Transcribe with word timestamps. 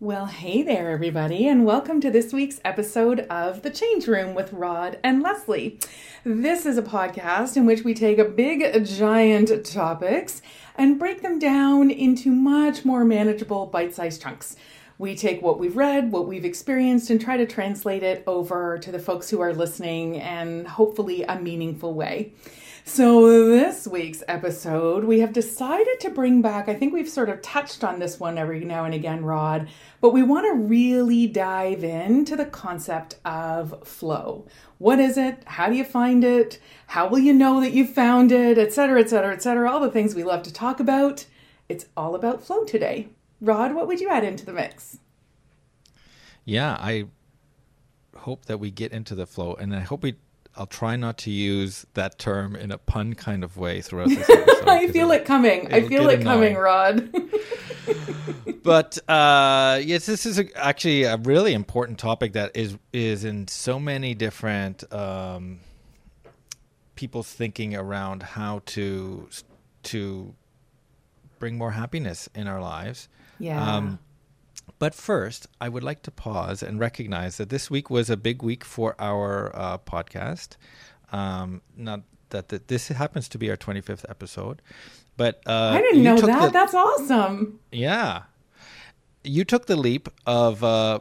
Well, 0.00 0.26
hey 0.26 0.64
there, 0.64 0.90
everybody, 0.90 1.46
and 1.46 1.64
welcome 1.64 2.00
to 2.00 2.10
this 2.10 2.32
week's 2.32 2.60
episode 2.64 3.20
of 3.30 3.62
The 3.62 3.70
Change 3.70 4.08
Room 4.08 4.34
with 4.34 4.52
Rod 4.52 4.98
and 5.04 5.22
Lesley. 5.22 5.78
This 6.24 6.66
is 6.66 6.76
a 6.76 6.82
podcast 6.82 7.56
in 7.56 7.64
which 7.64 7.84
we 7.84 7.94
take 7.94 8.18
a 8.18 8.24
big, 8.24 8.84
giant 8.84 9.64
topics 9.64 10.42
and 10.74 10.98
break 10.98 11.22
them 11.22 11.38
down 11.38 11.92
into 11.92 12.32
much 12.32 12.84
more 12.84 13.04
manageable, 13.04 13.66
bite 13.66 13.94
sized 13.94 14.20
chunks. 14.20 14.56
We 14.98 15.14
take 15.14 15.42
what 15.42 15.60
we've 15.60 15.76
read, 15.76 16.10
what 16.10 16.26
we've 16.26 16.44
experienced, 16.44 17.08
and 17.10 17.20
try 17.20 17.36
to 17.36 17.46
translate 17.46 18.02
it 18.02 18.24
over 18.26 18.78
to 18.78 18.90
the 18.90 18.98
folks 18.98 19.30
who 19.30 19.40
are 19.40 19.54
listening 19.54 20.18
and 20.18 20.66
hopefully 20.66 21.22
a 21.22 21.38
meaningful 21.38 21.94
way. 21.94 22.32
So, 22.86 23.48
this 23.48 23.86
week's 23.86 24.22
episode, 24.28 25.04
we 25.04 25.20
have 25.20 25.32
decided 25.32 26.00
to 26.00 26.10
bring 26.10 26.42
back, 26.42 26.68
I 26.68 26.74
think 26.74 26.92
we've 26.92 27.08
sort 27.08 27.30
of 27.30 27.40
touched 27.40 27.82
on 27.82 27.98
this 27.98 28.20
one 28.20 28.36
every 28.36 28.62
now 28.62 28.84
and 28.84 28.92
again, 28.92 29.24
Rod, 29.24 29.68
but 30.02 30.12
we 30.12 30.22
want 30.22 30.44
to 30.44 30.52
really 30.52 31.26
dive 31.26 31.82
into 31.82 32.36
the 32.36 32.44
concept 32.44 33.16
of 33.24 33.88
flow. 33.88 34.46
What 34.76 35.00
is 35.00 35.16
it? 35.16 35.42
How 35.46 35.70
do 35.70 35.76
you 35.76 35.84
find 35.84 36.22
it? 36.22 36.60
How 36.88 37.08
will 37.08 37.20
you 37.20 37.32
know 37.32 37.58
that 37.62 37.72
you 37.72 37.86
found 37.86 38.30
it? 38.30 38.58
Et 38.58 38.70
cetera, 38.70 39.00
et 39.00 39.08
cetera, 39.08 39.32
et 39.32 39.42
cetera. 39.42 39.72
All 39.72 39.80
the 39.80 39.90
things 39.90 40.14
we 40.14 40.22
love 40.22 40.42
to 40.42 40.52
talk 40.52 40.78
about. 40.78 41.24
It's 41.70 41.86
all 41.96 42.14
about 42.14 42.44
flow 42.44 42.64
today. 42.64 43.08
Rod, 43.40 43.74
what 43.74 43.86
would 43.88 44.00
you 44.00 44.10
add 44.10 44.24
into 44.24 44.44
the 44.44 44.52
mix? 44.52 44.98
Yeah, 46.44 46.76
I 46.78 47.06
hope 48.14 48.44
that 48.44 48.58
we 48.58 48.70
get 48.70 48.92
into 48.92 49.14
the 49.14 49.26
flow, 49.26 49.54
and 49.54 49.74
I 49.74 49.80
hope 49.80 50.02
we 50.02 50.16
I'll 50.56 50.66
try 50.66 50.96
not 50.96 51.18
to 51.18 51.30
use 51.30 51.84
that 51.94 52.18
term 52.18 52.54
in 52.54 52.70
a 52.70 52.78
pun 52.78 53.14
kind 53.14 53.42
of 53.42 53.56
way 53.56 53.80
throughout 53.80 54.08
this 54.08 54.28
episode. 54.28 54.68
I 54.68 54.88
feel 54.88 55.10
it 55.10 55.24
coming. 55.24 55.72
I 55.72 55.86
feel 55.86 56.08
it 56.08 56.22
coming, 56.22 56.54
Rod. 56.54 57.12
but 58.62 58.98
uh, 59.08 59.80
yes, 59.82 60.06
this 60.06 60.26
is 60.26 60.38
a, 60.38 60.46
actually 60.56 61.04
a 61.04 61.16
really 61.16 61.54
important 61.54 61.98
topic 61.98 62.34
that 62.34 62.56
is 62.56 62.76
is 62.92 63.24
in 63.24 63.48
so 63.48 63.80
many 63.80 64.14
different 64.14 64.90
um, 64.92 65.60
people's 66.94 67.32
thinking 67.32 67.74
around 67.74 68.22
how 68.22 68.62
to 68.66 69.28
to 69.84 70.34
bring 71.38 71.58
more 71.58 71.72
happiness 71.72 72.28
in 72.34 72.46
our 72.46 72.60
lives. 72.60 73.08
Yeah. 73.38 73.76
Um, 73.76 73.98
but 74.84 74.94
first, 74.94 75.46
I 75.62 75.70
would 75.70 75.82
like 75.82 76.02
to 76.02 76.10
pause 76.10 76.62
and 76.62 76.78
recognize 76.78 77.38
that 77.38 77.48
this 77.48 77.70
week 77.70 77.88
was 77.88 78.10
a 78.10 78.18
big 78.18 78.42
week 78.42 78.62
for 78.62 78.94
our 78.98 79.50
uh, 79.56 79.78
podcast. 79.78 80.58
Um, 81.10 81.62
not 81.74 82.02
that, 82.28 82.50
that 82.50 82.68
this 82.68 82.88
happens 82.88 83.26
to 83.30 83.38
be 83.38 83.48
our 83.48 83.56
25th 83.56 84.04
episode, 84.10 84.60
but 85.16 85.40
uh, 85.46 85.70
I 85.72 85.80
didn't 85.80 86.02
know 86.02 86.20
that. 86.20 86.42
The, 86.42 86.50
That's 86.50 86.74
awesome. 86.74 87.60
Yeah, 87.72 88.24
you 89.22 89.46
took 89.46 89.64
the 89.64 89.76
leap 89.76 90.10
of 90.26 90.62
uh, 90.62 91.00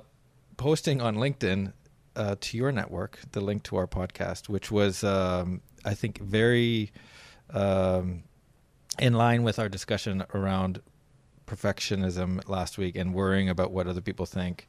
posting 0.56 1.02
on 1.02 1.18
LinkedIn 1.18 1.74
uh, 2.16 2.38
to 2.40 2.58
your 2.58 2.72
network 2.72 3.20
the 3.34 3.42
link 3.42 3.64
to 3.64 3.76
our 3.76 3.88
podcast, 3.88 4.48
which 4.48 4.72
was, 4.72 5.04
um, 5.04 5.60
I 5.84 5.94
think, 5.94 6.22
very 6.22 6.94
um, 7.50 8.24
in 8.98 9.14
line 9.14 9.44
with 9.44 9.60
our 9.60 9.68
discussion 9.68 10.24
around 10.34 10.82
perfectionism 11.46 12.48
last 12.48 12.78
week 12.78 12.96
and 12.96 13.14
worrying 13.14 13.50
about 13.50 13.72
what 13.72 13.88
other 13.88 14.02
people 14.02 14.26
think 14.26 14.68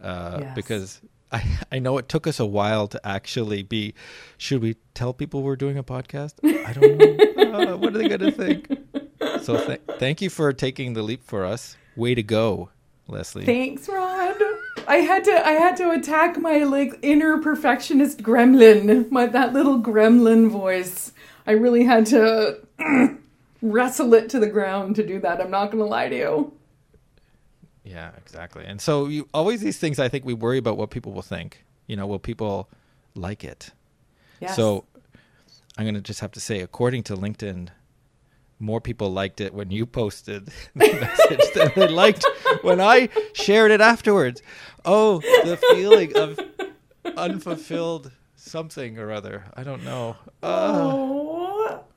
uh, 0.00 0.38
yes. 0.40 0.54
because 0.54 1.00
I, 1.32 1.58
I 1.72 1.78
know 1.78 1.98
it 1.98 2.08
took 2.08 2.26
us 2.26 2.38
a 2.38 2.46
while 2.46 2.88
to 2.88 3.06
actually 3.06 3.62
be 3.62 3.94
should 4.38 4.62
we 4.62 4.76
tell 4.94 5.12
people 5.12 5.42
we're 5.42 5.56
doing 5.56 5.78
a 5.78 5.82
podcast? 5.82 6.34
I 6.66 6.72
don't 6.72 6.96
know. 6.96 7.26
Uh, 7.46 7.76
what 7.76 7.94
are 7.94 7.98
they 7.98 8.08
going 8.08 8.20
to 8.20 8.30
think? 8.30 8.68
So 9.42 9.64
th- 9.64 9.80
thank 9.98 10.20
you 10.20 10.28
for 10.28 10.52
taking 10.52 10.92
the 10.92 11.02
leap 11.02 11.22
for 11.22 11.44
us. 11.44 11.76
Way 11.96 12.14
to 12.14 12.22
go 12.22 12.70
lesley. 13.08 13.44
Thanks 13.44 13.88
rod 13.88 14.36
i 14.88 14.96
had 14.96 15.24
to 15.24 15.46
i 15.46 15.52
had 15.52 15.76
to 15.76 15.90
attack 15.90 16.38
my 16.38 16.58
like 16.58 16.98
inner 17.02 17.38
perfectionist 17.38 18.22
gremlin 18.22 19.10
my 19.10 19.26
that 19.26 19.52
little 19.52 19.80
gremlin 19.80 20.48
voice. 20.50 21.12
I 21.46 21.52
really 21.52 21.84
had 21.84 22.06
to 22.06 22.58
wrestle 23.62 24.14
it 24.14 24.28
to 24.30 24.40
the 24.40 24.48
ground 24.48 24.96
to 24.96 25.06
do 25.06 25.20
that. 25.20 25.40
I'm 25.40 25.50
not 25.50 25.66
going 25.66 25.82
to 25.82 25.88
lie 25.88 26.08
to 26.08 26.16
you. 26.16 26.52
Yeah, 27.84 28.10
exactly. 28.16 28.64
And 28.66 28.80
so 28.80 29.06
you 29.06 29.28
always 29.32 29.60
these 29.60 29.78
things 29.78 29.98
I 29.98 30.08
think 30.08 30.24
we 30.24 30.34
worry 30.34 30.58
about 30.58 30.76
what 30.76 30.90
people 30.90 31.12
will 31.12 31.22
think. 31.22 31.64
You 31.86 31.96
know, 31.96 32.06
will 32.06 32.18
people 32.18 32.68
like 33.14 33.44
it? 33.44 33.70
Yes. 34.40 34.56
So 34.56 34.84
I'm 35.78 35.84
going 35.84 35.94
to 35.94 36.00
just 36.00 36.20
have 36.20 36.32
to 36.32 36.40
say 36.40 36.60
according 36.60 37.04
to 37.04 37.16
LinkedIn 37.16 37.68
more 38.58 38.80
people 38.80 39.12
liked 39.12 39.40
it 39.40 39.52
when 39.52 39.70
you 39.70 39.86
posted 39.86 40.46
the 40.74 40.92
message 40.92 41.52
than 41.54 41.72
they 41.76 41.88
liked 41.88 42.24
when 42.62 42.80
I 42.80 43.08
shared 43.34 43.70
it 43.70 43.80
afterwards. 43.80 44.42
Oh, 44.84 45.20
the 45.44 45.56
feeling 45.74 46.16
of 46.16 46.38
unfulfilled 47.16 48.10
something 48.36 48.98
or 48.98 49.12
other. 49.12 49.44
I 49.54 49.62
don't 49.62 49.84
know. 49.84 50.16
Uh, 50.42 50.70
oh, 50.72 51.35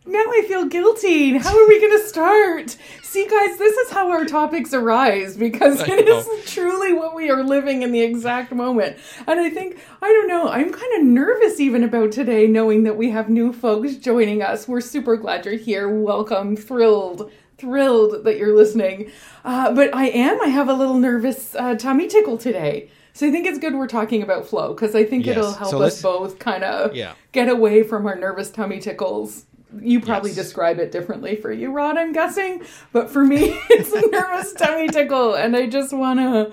now 0.09 0.19
I 0.19 0.43
feel 0.47 0.65
guilty. 0.65 1.37
How 1.37 1.55
are 1.55 1.67
we 1.67 1.79
going 1.79 2.01
to 2.01 2.07
start? 2.07 2.77
See, 3.03 3.27
guys, 3.27 3.57
this 3.57 3.77
is 3.77 3.91
how 3.91 4.11
our 4.11 4.25
topics 4.25 4.73
arise 4.73 5.37
because 5.37 5.81
it 5.81 6.07
is 6.07 6.51
truly 6.51 6.93
what 6.93 7.15
we 7.15 7.29
are 7.29 7.43
living 7.43 7.83
in 7.83 7.91
the 7.91 8.01
exact 8.01 8.51
moment. 8.51 8.97
And 9.27 9.39
I 9.39 9.49
think, 9.49 9.79
I 10.01 10.07
don't 10.07 10.27
know, 10.27 10.49
I'm 10.49 10.71
kind 10.71 11.01
of 11.01 11.03
nervous 11.03 11.59
even 11.59 11.83
about 11.83 12.11
today, 12.11 12.47
knowing 12.47 12.83
that 12.83 12.97
we 12.97 13.11
have 13.11 13.29
new 13.29 13.53
folks 13.53 13.95
joining 13.95 14.41
us. 14.41 14.67
We're 14.67 14.81
super 14.81 15.15
glad 15.15 15.45
you're 15.45 15.55
here. 15.55 15.89
Welcome. 15.89 16.55
Thrilled 16.55 17.31
thrilled 17.57 18.23
that 18.23 18.37
you're 18.37 18.55
listening. 18.55 19.11
Uh, 19.43 19.73
but 19.73 19.93
I 19.93 20.07
am. 20.07 20.39
I 20.41 20.47
have 20.47 20.69
a 20.69 20.73
little 20.73 20.97
nervous 20.97 21.55
uh, 21.55 21.75
tummy 21.75 22.07
tickle 22.07 22.37
today. 22.37 22.89
So 23.11 23.27
I 23.27 23.31
think 23.31 23.47
it's 23.47 23.59
good 23.59 23.75
we're 23.75 23.87
talking 23.87 24.23
about 24.23 24.47
flow 24.47 24.73
because 24.73 24.95
I 24.95 25.03
think 25.03 25.25
yes. 25.25 25.35
it'll 25.35 25.51
help 25.51 25.71
so 25.71 25.81
us 25.81 26.01
both 26.01 26.39
kind 26.39 26.63
of 26.63 26.95
yeah. 26.95 27.15
get 27.33 27.49
away 27.49 27.83
from 27.83 28.05
our 28.05 28.15
nervous 28.15 28.49
tummy 28.49 28.79
tickles. 28.79 29.45
You 29.77 30.01
probably 30.01 30.31
yes. 30.31 30.37
describe 30.37 30.79
it 30.79 30.91
differently 30.91 31.35
for 31.35 31.51
you, 31.51 31.71
Rod, 31.71 31.97
I'm 31.97 32.11
guessing. 32.11 32.63
But 32.91 33.09
for 33.09 33.23
me, 33.23 33.59
it's 33.69 33.91
a 33.93 34.07
nervous 34.09 34.53
tummy 34.53 34.87
tickle. 34.87 35.35
And 35.35 35.55
I 35.55 35.67
just 35.67 35.93
want 35.93 36.19
to 36.19 36.51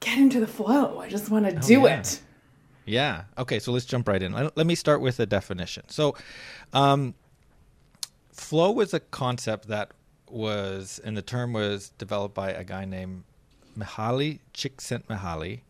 get 0.00 0.18
into 0.18 0.40
the 0.40 0.46
flow. 0.46 0.98
I 0.98 1.08
just 1.08 1.30
want 1.30 1.46
to 1.46 1.56
oh, 1.56 1.60
do 1.60 1.82
yeah. 1.82 2.00
it. 2.00 2.20
Yeah. 2.86 3.24
Okay. 3.38 3.58
So 3.58 3.72
let's 3.72 3.84
jump 3.84 4.08
right 4.08 4.22
in. 4.22 4.32
Let, 4.32 4.66
me 4.66 4.74
start 4.74 5.00
with 5.00 5.20
a 5.20 5.26
definition. 5.26 5.84
So, 5.88 6.16
um, 6.72 7.14
flow 8.32 8.72
was 8.72 8.94
a 8.94 9.00
concept 9.00 9.68
that 9.68 9.92
was, 10.28 11.00
and 11.04 11.16
the 11.16 11.22
term 11.22 11.52
was 11.52 11.90
developed 11.98 12.34
by 12.34 12.50
a 12.52 12.64
guy 12.64 12.84
named 12.84 13.24
Mihaly 13.78 14.40
Csikszentmihalyi, 14.54 15.60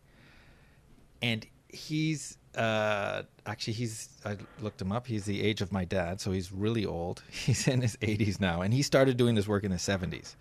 and 1.21 1.45
he's 1.69 2.37
uh, 2.55 3.23
actually 3.45 3.73
he's 3.73 4.09
I 4.25 4.37
looked 4.61 4.81
him 4.81 4.91
up. 4.91 5.07
He's 5.07 5.25
the 5.25 5.41
age 5.41 5.61
of 5.61 5.71
my 5.71 5.85
dad, 5.85 6.19
so 6.19 6.31
he's 6.31 6.51
really 6.51 6.85
old. 6.85 7.23
He's 7.31 7.67
in 7.67 7.81
his 7.81 7.97
80s 7.97 8.39
now, 8.39 8.61
and 8.61 8.73
he 8.73 8.81
started 8.81 9.17
doing 9.17 9.35
this 9.35 9.47
work 9.47 9.63
in 9.63 9.71
the 9.71 9.77
70s. 9.77 10.35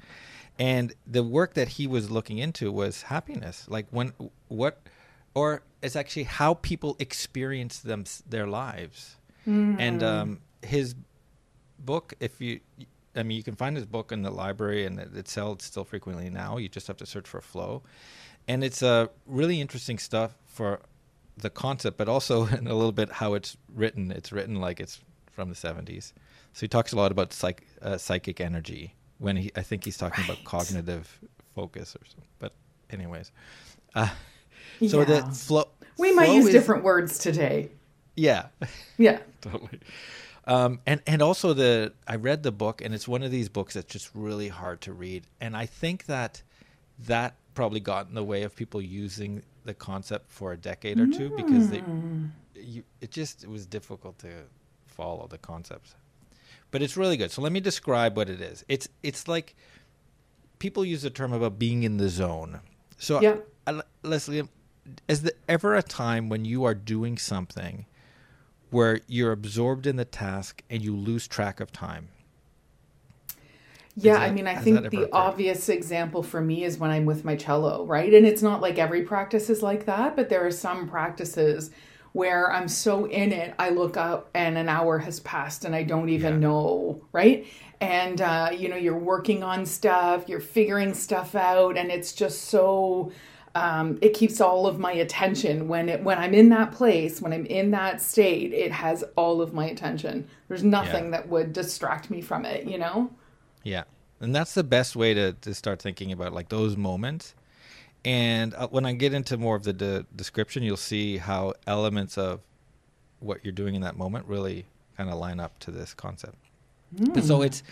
And 0.59 0.93
the 1.07 1.23
work 1.23 1.55
that 1.55 1.69
he 1.69 1.87
was 1.87 2.11
looking 2.11 2.39
into 2.39 2.71
was 2.71 3.03
happiness, 3.03 3.67
like 3.69 3.87
when 3.91 4.13
what, 4.49 4.83
or 5.35 5.63
it's 5.83 5.97
actually 5.97 6.25
how 6.25 6.55
people 6.55 6.97
experience 6.99 7.79
them 7.79 8.05
their 8.29 8.47
lives. 8.47 9.17
Mm. 9.47 9.77
And 9.79 10.03
um, 10.03 10.41
his 10.63 10.95
book, 11.79 12.15
if 12.21 12.41
you 12.41 12.61
I 13.17 13.23
mean, 13.23 13.37
you 13.37 13.43
can 13.43 13.57
find 13.57 13.77
his 13.77 13.87
book 13.87 14.13
in 14.13 14.23
the 14.23 14.31
library, 14.31 14.87
and 14.87 14.99
it, 14.99 15.11
it 15.17 15.29
sells 15.29 15.65
still 15.65 15.85
frequently 15.85 16.31
now. 16.31 16.59
You 16.59 16.69
just 16.69 16.87
have 16.87 16.97
to 16.99 17.07
search 17.07 17.27
for 17.27 17.41
Flow, 17.41 17.83
and 18.47 18.63
it's 18.63 18.83
uh, 18.83 19.07
really 19.27 19.61
interesting 19.61 19.99
stuff 19.99 20.35
for 20.47 20.81
the 21.37 21.51
concept, 21.51 21.97
but 21.97 22.09
also 22.09 22.47
in 22.59 22.67
a 22.67 22.75
little 22.75 22.93
bit 22.93 23.13
how 23.13 23.35
it's 23.35 23.57
written. 23.75 24.11
It's 24.11 24.33
written 24.33 24.57
like 24.57 24.81
it's 24.81 25.01
from 25.33 25.49
the 25.49 25.55
'70s, 25.55 26.13
so 26.53 26.61
he 26.61 26.69
talks 26.69 26.93
a 26.93 26.97
lot 26.97 27.13
about 27.13 27.33
psych, 27.33 27.67
uh, 27.83 27.99
psychic 27.99 28.41
energy. 28.41 28.95
When 29.19 29.37
he, 29.37 29.53
I 29.55 29.63
think 29.63 29.85
he's 29.85 29.99
talking 29.99 30.25
right. 30.25 30.31
about 30.31 30.45
cognitive 30.45 31.21
focus 31.55 31.95
or 31.95 32.07
something. 32.07 32.29
But 32.39 32.55
anyways, 32.91 33.33
uh, 33.95 34.09
so 34.89 35.01
yeah. 35.01 35.05
the 35.05 35.23
flow. 35.35 35.69
We 35.99 36.13
might 36.13 36.31
use 36.31 36.47
is, 36.47 36.53
different 36.53 36.83
words 36.83 37.19
today. 37.19 37.71
Yeah. 38.17 38.47
Yeah. 38.99 39.21
totally. 39.41 39.81
Um, 40.47 40.81
and 40.87 41.01
and 41.07 41.23
also 41.23 41.55
the 41.55 41.95
I 42.07 42.17
read 42.17 42.43
the 42.43 42.53
book 42.53 42.83
and 42.83 42.95
it's 42.95 43.09
one 43.09 43.23
of 43.23 43.31
these 43.31 43.49
books 43.49 43.75
that's 43.75 43.91
just 43.91 44.11
really 44.15 44.49
hard 44.49 44.83
to 44.83 44.93
read 44.93 45.27
and 45.41 45.57
I 45.57 45.65
think 45.67 46.07
that 46.07 46.43
that 47.07 47.37
probably 47.55 47.81
got 47.81 48.09
in 48.09 48.15
the 48.15 48.25
way 48.25 48.43
of 48.43 48.55
people 48.55 48.83
using 48.83 49.43
the 49.65 49.75
concept 49.75 50.31
for 50.31 50.53
a 50.53 50.57
decade 50.57 50.99
or 50.99 51.07
two 51.07 51.31
mm. 51.31 51.37
because 51.37 51.71
they 51.71 51.83
you, 52.55 52.83
it 53.01 53.11
just 53.11 53.45
it 53.45 53.51
was 53.51 53.67
difficult 53.67 54.19
to 54.19 54.29
follow 54.87 55.27
the 55.27 55.39
concepts 55.39 55.95
but 56.71 56.83
it's 56.83 56.97
really 56.97 57.17
good 57.17 57.31
so 57.31 57.43
let 57.43 57.53
me 57.53 57.61
describe 57.61 58.17
what 58.17 58.29
it 58.29 58.41
is 58.41 58.65
it's 58.69 58.89
it's 59.03 59.29
like 59.29 59.55
people 60.59 60.85
use 60.85 61.03
the 61.03 61.11
term 61.11 61.33
about 61.33 61.59
being 61.59 61.83
in 61.83 61.97
the 61.97 62.09
zone 62.09 62.61
so 62.99 63.21
yeah. 63.21 63.37
I, 63.67 63.83
lesley 64.03 64.43
is 65.09 65.23
there 65.23 65.33
ever 65.49 65.75
a 65.75 65.83
time 65.83 66.29
when 66.29 66.45
you 66.45 66.65
are 66.65 66.75
doing 66.75 67.19
something 67.19 67.87
where 68.71 69.01
you're 69.07 69.33
absorbed 69.33 69.87
in 69.87 69.97
the 69.97 70.05
task 70.05 70.63
and 70.71 70.83
you 70.83 70.95
lose 70.95 71.27
track 71.27 71.61
of 71.61 71.73
time? 71.73 72.09
Yeah, 74.03 74.15
that- 74.15 74.23
I 74.23 74.33
mean, 74.33 74.47
I 74.47 74.55
think 74.57 74.91
the 74.91 75.09
obvious 75.13 75.69
example 75.69 76.23
for 76.23 76.41
me 76.41 76.65
is 76.65 76.79
when 76.79 76.91
I'm 76.91 77.05
with 77.07 77.25
my 77.25 77.37
cello, 77.37 77.85
right? 77.87 78.13
And 78.13 78.27
it's 78.27 78.43
not 78.43 78.61
like 78.61 78.79
every 78.79 79.03
practice 79.03 79.51
is 79.51 79.63
like 79.63 79.87
that, 79.87 80.17
but 80.17 80.29
there 80.29 80.47
are 80.47 80.51
some 80.51 80.89
practices 80.89 81.71
where 82.13 82.51
I'm 82.53 82.67
so 82.67 83.05
in 83.05 83.31
it, 83.33 83.55
I 83.59 83.71
look 83.71 83.97
up 83.97 84.31
and 84.35 84.59
an 84.59 84.69
hour 84.69 84.99
has 84.99 85.21
passed 85.21 85.65
and 85.65 85.77
I 85.77 85.85
don't 85.85 86.09
even 86.09 86.35
Yeah. 86.35 86.49
know, 86.49 87.03
right? 87.13 87.47
And, 87.81 88.21
uh, 88.21 88.51
you 88.57 88.69
know, 88.69 88.77
you're 88.77 88.99
working 88.99 89.43
on 89.45 89.65
stuff, 89.65 90.29
you're 90.29 90.41
figuring 90.41 90.93
stuff 90.93 91.35
out, 91.35 91.77
and 91.79 91.91
it's 91.91 92.13
just 92.13 92.43
so. 92.47 93.13
Um, 93.53 93.99
it 94.01 94.15
keeps 94.15 94.41
all 94.41 94.69
of 94.69 94.79
my 94.79 94.93
attention 94.93 95.67
when 95.67 95.89
it 95.89 96.05
when 96.05 96.19
I'm 96.19 96.35
in 96.35 96.51
that 96.51 96.71
place, 96.71 97.21
when 97.21 97.33
I'm 97.33 97.47
in 97.47 97.73
that 97.73 98.01
state. 98.01 98.53
It 98.53 98.71
has 98.71 99.03
all 99.17 99.43
of 99.43 99.53
my 99.53 99.67
attention. 99.67 100.29
There's 100.47 100.63
nothing 100.63 101.11
that 101.11 101.29
would 101.29 101.53
distract 101.53 102.11
me 102.11 102.21
from 102.21 102.45
it, 102.45 102.65
you 102.69 102.79
know. 102.79 103.11
Yeah. 103.63 103.85
And 104.21 104.35
that's 104.35 104.55
the 104.55 104.65
best 104.65 104.97
way 104.97 105.15
to, 105.15 105.33
to 105.33 105.55
start 105.55 105.81
thinking 105.81 106.13
about 106.13 106.33
like 106.33 106.49
those 106.49 106.77
moments. 106.77 107.35
And 108.05 108.55
uh, 108.55 108.69
when 108.69 108.87
I 108.87 108.93
get 108.93 109.13
into 109.13 109.37
more 109.37 109.57
of 109.57 109.65
the 109.65 109.73
de- 109.73 110.07
description, 110.15 110.63
you'll 110.63 110.77
see 110.77 111.19
how 111.19 111.55
elements 111.67 112.17
of 112.19 112.41
what 113.21 113.45
you're 113.45 113.53
doing 113.53 113.75
in 113.75 113.83
that 113.83 113.97
moment 113.97 114.27
really 114.27 114.67
kind 114.97 115.11
of 115.11 115.19
line 115.19 115.41
up 115.41 115.59
to 115.61 115.71
this 115.71 115.95
concept. 115.95 116.37
And 117.15 117.25
so 117.25 117.43
it's 117.43 117.63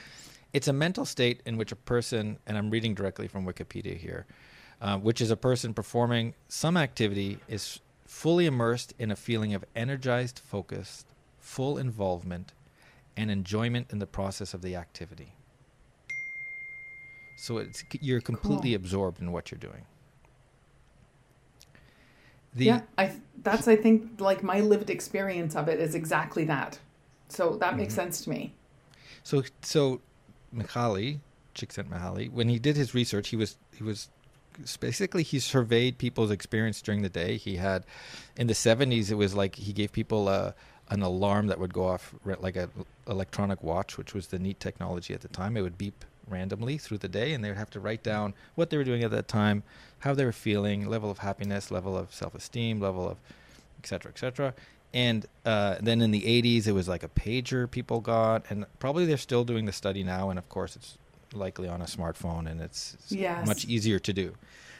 it's 0.52 0.68
a 0.68 0.72
mental 0.72 1.04
state 1.04 1.42
in 1.44 1.56
which 1.56 1.72
a 1.72 1.76
person, 1.76 2.38
and 2.46 2.56
I'm 2.56 2.70
reading 2.70 2.94
directly 2.94 3.28
from 3.28 3.46
Wikipedia 3.46 3.96
here, 3.96 4.26
uh, 4.80 4.96
which 4.98 5.20
is 5.20 5.30
a 5.30 5.36
person 5.36 5.74
performing 5.74 6.34
some 6.48 6.76
activity 6.76 7.38
is 7.48 7.80
fully 8.06 8.46
immersed 8.46 8.94
in 8.98 9.10
a 9.10 9.16
feeling 9.16 9.54
of 9.54 9.64
energized 9.76 10.38
focused, 10.38 11.06
full 11.38 11.76
involvement, 11.76 12.52
and 13.16 13.30
enjoyment 13.30 13.88
in 13.90 13.98
the 13.98 14.06
process 14.06 14.54
of 14.54 14.62
the 14.62 14.74
activity. 14.74 15.34
So 17.38 17.58
it's 17.58 17.84
you're 18.00 18.20
completely 18.20 18.70
Cool. 18.70 18.74
absorbed 18.74 19.20
in 19.20 19.32
what 19.32 19.50
you're 19.50 19.58
doing. 19.60 19.86
The, 22.54 22.68
yeah, 22.68 22.80
I 22.98 23.12
that's 23.42 23.68
I 23.68 23.76
think 23.76 24.20
like 24.20 24.42
my 24.42 24.60
lived 24.60 24.90
experience 24.90 25.54
of 25.56 25.68
it 25.68 25.80
is 25.80 25.94
exactly 25.94 26.44
that. 26.44 26.78
So 27.28 27.56
that 27.58 27.76
makes 27.76 27.94
Mm-hmm. 27.94 27.94
sense 27.94 28.22
to 28.22 28.30
me. 28.30 28.54
So 29.22 29.42
so 29.62 30.00
Mihaly, 30.54 31.20
Csikszentmihalyi, 31.54 32.30
when 32.32 32.48
he 32.48 32.58
did 32.58 32.76
his 32.76 32.94
research, 32.94 33.28
he 33.28 33.36
was 33.36 33.56
he 33.76 33.82
was 33.82 34.08
basically 34.80 35.22
he 35.22 35.38
surveyed 35.38 35.98
people's 35.98 36.30
experience 36.30 36.82
during 36.82 37.02
the 37.02 37.08
day. 37.08 37.36
He 37.36 37.56
had 37.56 37.84
in 38.36 38.46
the 38.48 38.54
70s 38.54 39.10
it 39.10 39.14
was 39.16 39.34
like 39.34 39.56
he 39.56 39.72
gave 39.72 39.92
people 39.92 40.28
a 40.28 40.54
an 40.90 41.02
alarm 41.02 41.48
that 41.48 41.58
would 41.60 41.74
go 41.74 41.86
off 41.86 42.14
like 42.24 42.56
a 42.56 42.70
electronic 43.06 43.62
watch, 43.62 43.98
which 43.98 44.14
was 44.14 44.28
the 44.28 44.38
neat 44.38 44.58
technology 44.60 45.14
at 45.14 45.20
the 45.20 45.28
time. 45.28 45.56
It 45.56 45.62
would 45.62 45.78
beep 45.78 46.04
randomly 46.30 46.78
through 46.78 46.98
the 46.98 47.08
day 47.08 47.32
and 47.32 47.44
they 47.44 47.48
would 47.48 47.58
have 47.58 47.70
to 47.70 47.80
write 47.80 48.02
down 48.02 48.34
what 48.54 48.70
they 48.70 48.76
were 48.76 48.84
doing 48.84 49.02
at 49.02 49.10
that 49.10 49.28
time, 49.28 49.62
how 50.00 50.14
they 50.14 50.24
were 50.24 50.32
feeling, 50.32 50.86
level 50.88 51.10
of 51.10 51.18
happiness, 51.18 51.70
level 51.70 51.96
of 51.96 52.12
self-esteem, 52.14 52.80
level 52.80 53.08
of 53.08 53.16
et 53.82 53.86
cetera, 53.86 54.10
et 54.14 54.18
cetera. 54.18 54.54
And 54.94 55.26
uh, 55.44 55.76
then 55.80 56.00
in 56.00 56.10
the 56.10 56.22
80s, 56.22 56.66
it 56.66 56.72
was 56.72 56.88
like 56.88 57.02
a 57.02 57.08
pager 57.08 57.70
people 57.70 58.00
got, 58.00 58.44
and 58.50 58.64
probably 58.78 59.04
they're 59.04 59.18
still 59.18 59.44
doing 59.44 59.66
the 59.66 59.72
study 59.72 60.02
now. 60.02 60.30
And 60.30 60.38
of 60.38 60.48
course, 60.48 60.76
it's 60.76 60.96
likely 61.34 61.68
on 61.68 61.82
a 61.82 61.84
smartphone, 61.84 62.50
and 62.50 62.60
it's, 62.60 62.94
it's 62.94 63.12
Yes. 63.12 63.46
much 63.46 63.64
easier 63.66 63.98
to 63.98 64.12
do. 64.12 64.34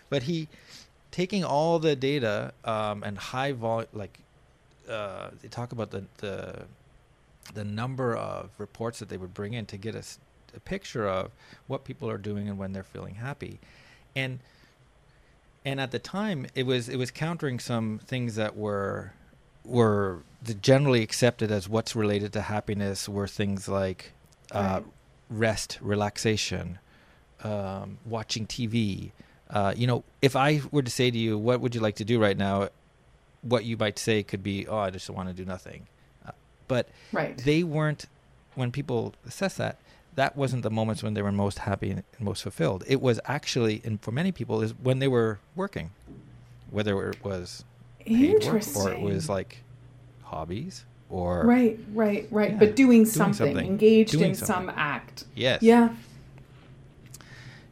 But 0.08 0.22
he 0.22 0.48
taking 1.10 1.44
all 1.44 1.78
the 1.78 1.94
data 1.96 2.52
um, 2.64 3.02
and 3.02 3.18
high 3.18 3.52
vol 3.52 3.84
like 3.92 4.18
uh, 4.88 5.28
they 5.42 5.48
talk 5.48 5.72
about 5.72 5.90
the, 5.90 6.04
the 6.18 6.64
the 7.54 7.64
number 7.64 8.14
of 8.16 8.50
reports 8.58 8.98
that 8.98 9.08
they 9.08 9.16
would 9.16 9.32
bring 9.34 9.52
in 9.54 9.64
to 9.66 9.76
get 9.76 9.94
us 9.94 10.18
a 10.58 10.60
picture 10.60 11.08
of 11.08 11.30
what 11.66 11.84
people 11.84 12.10
are 12.10 12.18
doing 12.18 12.48
and 12.48 12.58
when 12.58 12.72
they're 12.72 12.82
feeling 12.82 13.14
happy, 13.14 13.58
and 14.14 14.40
and 15.64 15.80
at 15.80 15.90
the 15.90 15.98
time 15.98 16.46
it 16.54 16.64
was 16.66 16.88
it 16.88 16.96
was 16.96 17.10
countering 17.10 17.58
some 17.58 18.00
things 18.04 18.34
that 18.36 18.56
were 18.56 19.12
were 19.64 20.20
the 20.42 20.54
generally 20.54 21.02
accepted 21.02 21.50
as 21.50 21.68
what's 21.68 21.94
related 21.96 22.32
to 22.32 22.40
happiness 22.42 23.08
were 23.08 23.26
things 23.26 23.68
like 23.68 24.12
uh, 24.52 24.80
Right. 24.80 24.84
rest, 25.30 25.78
relaxation, 25.82 26.78
um, 27.44 27.98
watching 28.06 28.46
TV. 28.46 29.10
Uh, 29.50 29.74
you 29.76 29.86
know, 29.86 30.04
if 30.22 30.34
I 30.36 30.60
were 30.70 30.82
to 30.82 30.90
say 30.90 31.10
to 31.10 31.18
you, 31.18 31.36
"What 31.38 31.60
would 31.60 31.74
you 31.74 31.80
like 31.80 31.96
to 31.96 32.04
do 32.04 32.18
right 32.20 32.36
now?" 32.36 32.68
What 33.42 33.64
you 33.64 33.76
might 33.76 33.98
say 33.98 34.22
could 34.22 34.42
be, 34.42 34.66
"Oh, 34.66 34.78
I 34.78 34.90
just 34.90 35.08
want 35.10 35.28
to 35.28 35.34
do 35.34 35.44
nothing," 35.44 35.86
uh, 36.26 36.32
but 36.66 36.88
Right. 37.12 37.36
they 37.36 37.62
weren't. 37.62 38.06
When 38.54 38.72
people 38.72 39.14
assess 39.26 39.54
that, 39.58 39.76
that 40.18 40.36
wasn't 40.36 40.64
the 40.64 40.70
moments 40.70 41.00
when 41.02 41.14
they 41.14 41.22
were 41.22 41.30
most 41.30 41.60
happy 41.60 41.90
and 41.92 42.02
most 42.18 42.42
fulfilled. 42.42 42.82
It 42.88 43.00
was 43.00 43.20
actually, 43.24 43.80
and 43.84 44.00
for 44.02 44.10
many 44.10 44.32
people, 44.32 44.60
is 44.62 44.72
when 44.82 44.98
they 44.98 45.06
were 45.06 45.38
working, 45.54 45.90
whether 46.72 47.08
it 47.08 47.24
was 47.24 47.64
paid 48.00 48.32
work 48.34 48.42
Interesting. 48.42 48.82
or 48.82 48.90
it 48.92 49.00
was 49.00 49.28
like 49.28 49.58
hobbies 50.24 50.84
or 51.08 51.44
right, 51.46 51.78
right, 51.94 52.26
right. 52.32 52.50
Yeah, 52.50 52.58
But 52.58 52.74
doing 52.76 52.88
doing 53.04 53.06
something, 53.06 53.46
something. 53.54 53.66
engaged 53.66 54.10
Doing 54.10 54.30
in 54.30 54.34
some 54.34 54.70
act. 54.74 55.24
yes, 55.36 55.62
Yeah. 55.62 55.94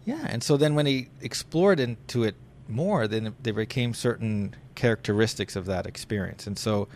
Yeah, 0.04 0.25
and 0.28 0.40
so 0.40 0.56
then 0.56 0.76
when 0.76 0.87
he 0.87 1.08
explored 1.20 1.81
into 1.81 2.22
it 2.22 2.37
more, 2.69 3.08
then 3.08 3.34
there 3.43 3.52
became 3.52 3.93
certain 3.93 4.54
characteristics 4.76 5.56
of 5.56 5.66
that 5.66 5.84
experience. 5.84 6.46
And 6.46 6.56
so 6.56 6.87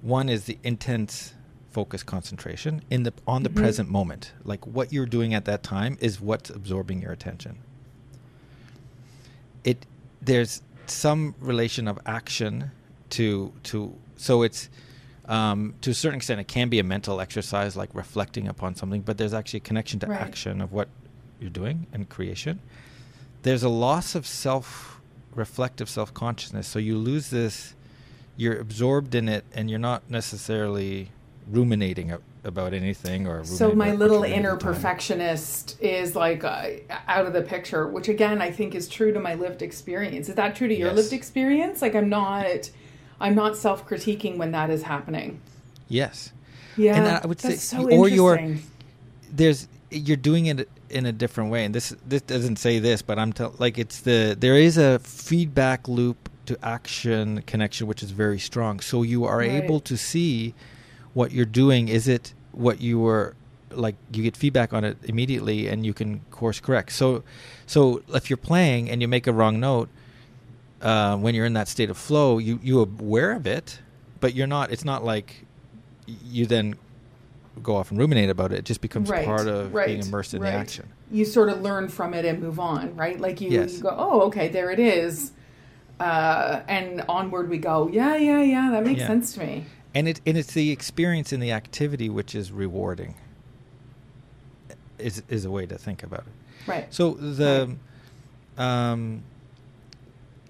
one 0.00 0.30
is 0.30 0.44
the 0.44 0.56
intense 0.64 1.34
focus 1.70 2.02
concentration 2.02 2.82
in 2.90 3.02
the 3.02 3.12
on 3.26 3.42
the 3.42 3.50
Mhm. 3.50 3.56
present 3.56 3.90
moment. 3.90 4.32
Like 4.44 4.66
what 4.66 4.92
you're 4.92 5.06
doing 5.06 5.34
at 5.34 5.44
that 5.44 5.62
time 5.62 5.96
is 6.00 6.20
what's 6.20 6.50
absorbing 6.50 7.02
your 7.02 7.12
attention. 7.12 7.58
It 9.64 9.86
there's 10.22 10.62
some 10.86 11.34
relation 11.40 11.86
of 11.88 11.98
action 12.06 12.70
to 13.10 13.52
to 13.64 13.94
so 14.16 14.42
it's 14.42 14.68
um, 15.26 15.74
to 15.82 15.90
a 15.90 15.94
certain 15.94 16.16
extent 16.16 16.40
it 16.40 16.48
can 16.48 16.70
be 16.70 16.78
a 16.78 16.82
mental 16.84 17.20
exercise 17.20 17.76
like 17.76 17.90
reflecting 17.94 18.48
upon 18.48 18.74
something, 18.74 19.02
but 19.02 19.18
there's 19.18 19.34
actually 19.34 19.58
a 19.58 19.60
connection 19.60 20.00
to 20.00 20.06
Right. 20.06 20.20
action 20.22 20.62
of 20.62 20.72
what 20.72 20.88
you're 21.38 21.50
doing 21.50 21.86
and 21.92 22.08
creation. 22.08 22.60
There's 23.42 23.62
a 23.62 23.68
loss 23.68 24.14
of 24.14 24.26
self 24.26 25.00
reflective 25.34 25.88
self 25.90 26.14
consciousness. 26.14 26.66
So 26.66 26.78
you 26.78 26.96
lose 26.96 27.28
this, 27.28 27.74
you're 28.38 28.58
absorbed 28.58 29.14
in 29.14 29.28
it, 29.28 29.44
and 29.52 29.68
you're 29.68 29.78
not 29.78 30.10
necessarily 30.10 31.10
ruminating 31.50 32.12
about 32.44 32.74
anything 32.74 33.26
or. 33.26 33.44
So 33.44 33.72
my 33.72 33.92
little 33.92 34.16
you're 34.18 34.26
doing 34.26 34.32
at 34.32 34.38
inner 34.38 34.56
perfectionist 34.56 35.76
is 35.80 36.14
like 36.16 36.44
uh, 36.44 36.68
out 37.06 37.26
of 37.26 37.32
the 37.32 37.42
picture, 37.42 37.86
which 37.86 38.08
again 38.08 38.40
I 38.40 38.50
think 38.50 38.74
is 38.74 38.88
true 38.88 39.12
to 39.12 39.20
my 39.20 39.34
lived 39.34 39.62
experience. 39.62 40.28
Is 40.28 40.34
that 40.36 40.54
true 40.56 40.68
to 40.68 40.74
your 40.74 40.88
Yes. 40.88 40.96
lived 40.96 41.12
experience? 41.12 41.82
Like 41.82 41.94
I'm 41.94 42.08
not, 42.08 42.70
I'm 43.20 43.34
not 43.34 43.56
self-critiquing 43.56 44.36
when 44.36 44.52
that 44.52 44.70
is 44.70 44.82
happening. 44.82 45.40
Yes, 45.88 46.32
Yeah, 46.76 46.94
And 46.96 47.06
I 47.08 47.26
would 47.26 47.38
that's 47.38 47.62
say- 47.62 47.76
so 47.76 47.90
or 47.90 48.08
you're- 48.08 48.58
there's 49.32 49.66
you're 49.90 50.16
doing 50.18 50.46
it 50.46 50.68
in 50.90 51.06
a 51.06 51.12
different 51.12 51.50
way, 51.50 51.64
and 51.64 51.74
this 51.74 51.94
this 52.06 52.22
doesn't 52.22 52.56
say 52.56 52.78
this, 52.78 53.00
but 53.02 53.18
I'm 53.18 53.32
tell, 53.32 53.54
like 53.58 53.78
it's 53.78 54.00
the 54.00 54.36
there 54.38 54.54
is 54.56 54.76
a 54.78 54.98
feedback 55.00 55.88
loop 55.88 56.28
to 56.46 56.56
action 56.62 57.42
connection 57.46 57.86
which 57.86 58.02
is 58.02 58.10
very 58.10 58.38
strong. 58.38 58.80
So 58.80 59.02
you 59.02 59.24
are 59.24 59.38
Right. 59.38 59.50
able 59.62 59.80
to 59.80 59.96
see 59.96 60.54
what 61.18 61.32
you're 61.32 61.52
doing. 61.62 61.88
Is 61.88 62.06
it 62.16 62.24
what 62.52 62.76
you 62.80 62.98
were 63.06 63.34
like? 63.86 63.96
You 64.12 64.22
get 64.22 64.36
feedback 64.36 64.72
on 64.72 64.82
it 64.84 64.96
immediately, 65.04 65.58
and 65.70 65.84
you 65.86 65.92
can 66.00 66.10
course 66.30 66.60
correct. 66.60 66.92
So 66.92 67.22
so 67.66 68.02
if 68.18 68.24
you're 68.30 68.36
playing 68.52 68.90
and 68.90 68.96
you 69.02 69.08
make 69.08 69.26
a 69.26 69.32
wrong 69.32 69.58
note. 69.60 69.88
Uh, 70.80 71.16
when 71.16 71.34
you're 71.34 71.44
in 71.52 71.54
that 71.54 71.66
state 71.66 71.90
of 71.90 71.96
flow, 71.98 72.38
you 72.38 72.60
you 72.62 72.80
aware 72.80 73.32
of 73.32 73.48
it, 73.48 73.80
but 74.20 74.32
you're 74.36 74.46
not. 74.46 74.70
It's 74.70 74.84
not 74.84 75.02
like 75.02 75.44
you 76.06 76.46
then 76.46 76.76
go 77.60 77.74
off 77.74 77.90
and 77.90 77.98
ruminate 77.98 78.30
about 78.30 78.52
it. 78.52 78.58
It 78.60 78.64
just 78.64 78.80
becomes 78.80 79.10
Right, 79.10 79.24
part 79.26 79.48
of 79.48 79.74
right, 79.74 79.88
being 79.88 80.02
immersed 80.06 80.34
in 80.34 80.40
right. 80.40 80.52
the 80.52 80.56
action. 80.56 80.86
You 81.10 81.24
sort 81.24 81.48
of 81.48 81.62
learn 81.62 81.88
from 81.88 82.14
it 82.14 82.24
and 82.24 82.40
move 82.40 82.60
on, 82.60 82.94
right? 82.94 83.18
Like 83.20 83.40
you, 83.40 83.50
Yes. 83.50 83.74
you 83.78 83.82
go, 83.82 83.92
oh, 83.98 84.20
okay, 84.28 84.46
there 84.46 84.70
it 84.70 84.78
is, 84.78 85.32
uh, 85.98 86.60
and 86.68 87.02
onward 87.08 87.50
we 87.50 87.58
go. 87.58 87.88
Yeah, 87.92 88.14
yeah, 88.14 88.40
yeah. 88.40 88.70
That 88.70 88.84
makes 88.84 89.00
Yeah. 89.00 89.08
sense 89.08 89.32
to 89.34 89.40
me. 89.40 89.64
And 89.94 90.08
it 90.08 90.20
and 90.26 90.36
it's 90.36 90.52
the 90.52 90.70
experience 90.70 91.32
in 91.32 91.40
the 91.40 91.52
activity 91.52 92.08
which 92.08 92.34
is 92.34 92.52
rewarding. 92.52 93.14
Is 94.98 95.22
is 95.28 95.44
a 95.44 95.50
way 95.50 95.66
to 95.66 95.78
think 95.78 96.02
about 96.02 96.20
it. 96.20 96.68
Right. 96.68 96.92
So 96.92 97.12
the 97.14 97.76
um, 98.56 99.22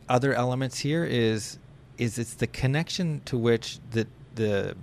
other 0.09 0.35
elements 0.35 0.79
here 0.81 1.05
is 1.05 1.59
is 1.99 2.19
it's 2.19 2.35
the 2.35 2.47
connection 2.47 3.21
to 3.27 3.39
which 3.39 3.79
the 3.91 4.07
the 4.35 4.77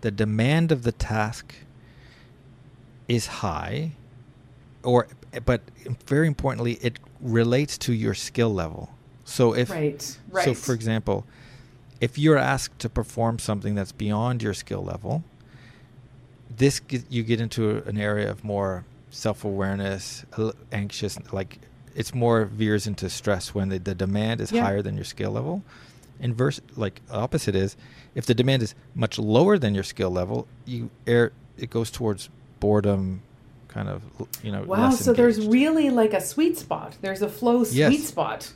the 0.00 0.10
demand 0.10 0.70
of 0.72 0.82
the 0.84 0.92
task 0.92 1.54
is 3.08 3.26
high, 3.26 3.92
or 4.82 5.08
but 5.44 5.62
very 6.06 6.26
importantly, 6.26 6.78
it 6.80 6.98
relates 7.20 7.76
to 7.78 7.92
your 7.92 8.14
skill 8.14 8.52
level. 8.52 8.90
So 9.24 9.54
if 9.54 9.70
right. 9.70 10.18
Right. 10.30 10.44
so, 10.44 10.54
for 10.54 10.72
example, 10.72 11.26
if 12.00 12.18
you're 12.18 12.38
asked 12.38 12.78
to 12.80 12.88
perform 12.88 13.38
something 13.38 13.74
that's 13.74 13.92
beyond 13.92 14.42
your 14.42 14.54
skill 14.54 14.82
level, 14.84 15.24
this 16.56 16.80
get, 16.80 17.04
you 17.10 17.22
get 17.22 17.40
into 17.40 17.82
an 17.86 17.98
area 17.98 18.30
of 18.30 18.44
more 18.44 18.84
self 19.10 19.44
awareness, 19.44 20.24
anxious, 20.72 21.18
like 21.32 21.58
it's 21.94 22.14
more 22.14 22.44
veers 22.44 22.86
into 22.86 23.10
stress 23.10 23.54
when 23.54 23.68
the, 23.70 23.78
the 23.78 23.94
demand 23.94 24.40
is 24.40 24.52
Yeah. 24.52 24.62
higher 24.64 24.82
than 24.82 24.94
your 24.94 25.04
skill 25.04 25.32
level. 25.32 25.62
Inverse, 26.20 26.60
like 26.76 27.00
opposite 27.10 27.54
is, 27.54 27.76
if 28.14 28.26
the 28.26 28.34
demand 28.34 28.62
is 28.62 28.74
much 28.94 29.18
lower 29.18 29.56
than 29.58 29.74
your 29.74 29.84
skill 29.84 30.10
level, 30.10 30.46
you 30.64 30.90
air 31.06 31.32
it 31.56 31.70
goes 31.70 31.90
towards 31.90 32.28
boredom, 32.60 33.22
kind 33.68 33.88
of 33.88 34.02
you 34.42 34.50
know. 34.52 34.62
Wow, 34.62 34.90
so 34.90 35.12
there's 35.12 35.44
really 35.46 35.90
like 35.90 36.12
a 36.12 36.20
sweet 36.20 36.56
spot. 36.58 36.96
There's 37.00 37.22
a 37.22 37.28
flow 37.28 37.64
sweet 37.64 37.78
Yes. 37.78 38.04
spot 38.06 38.52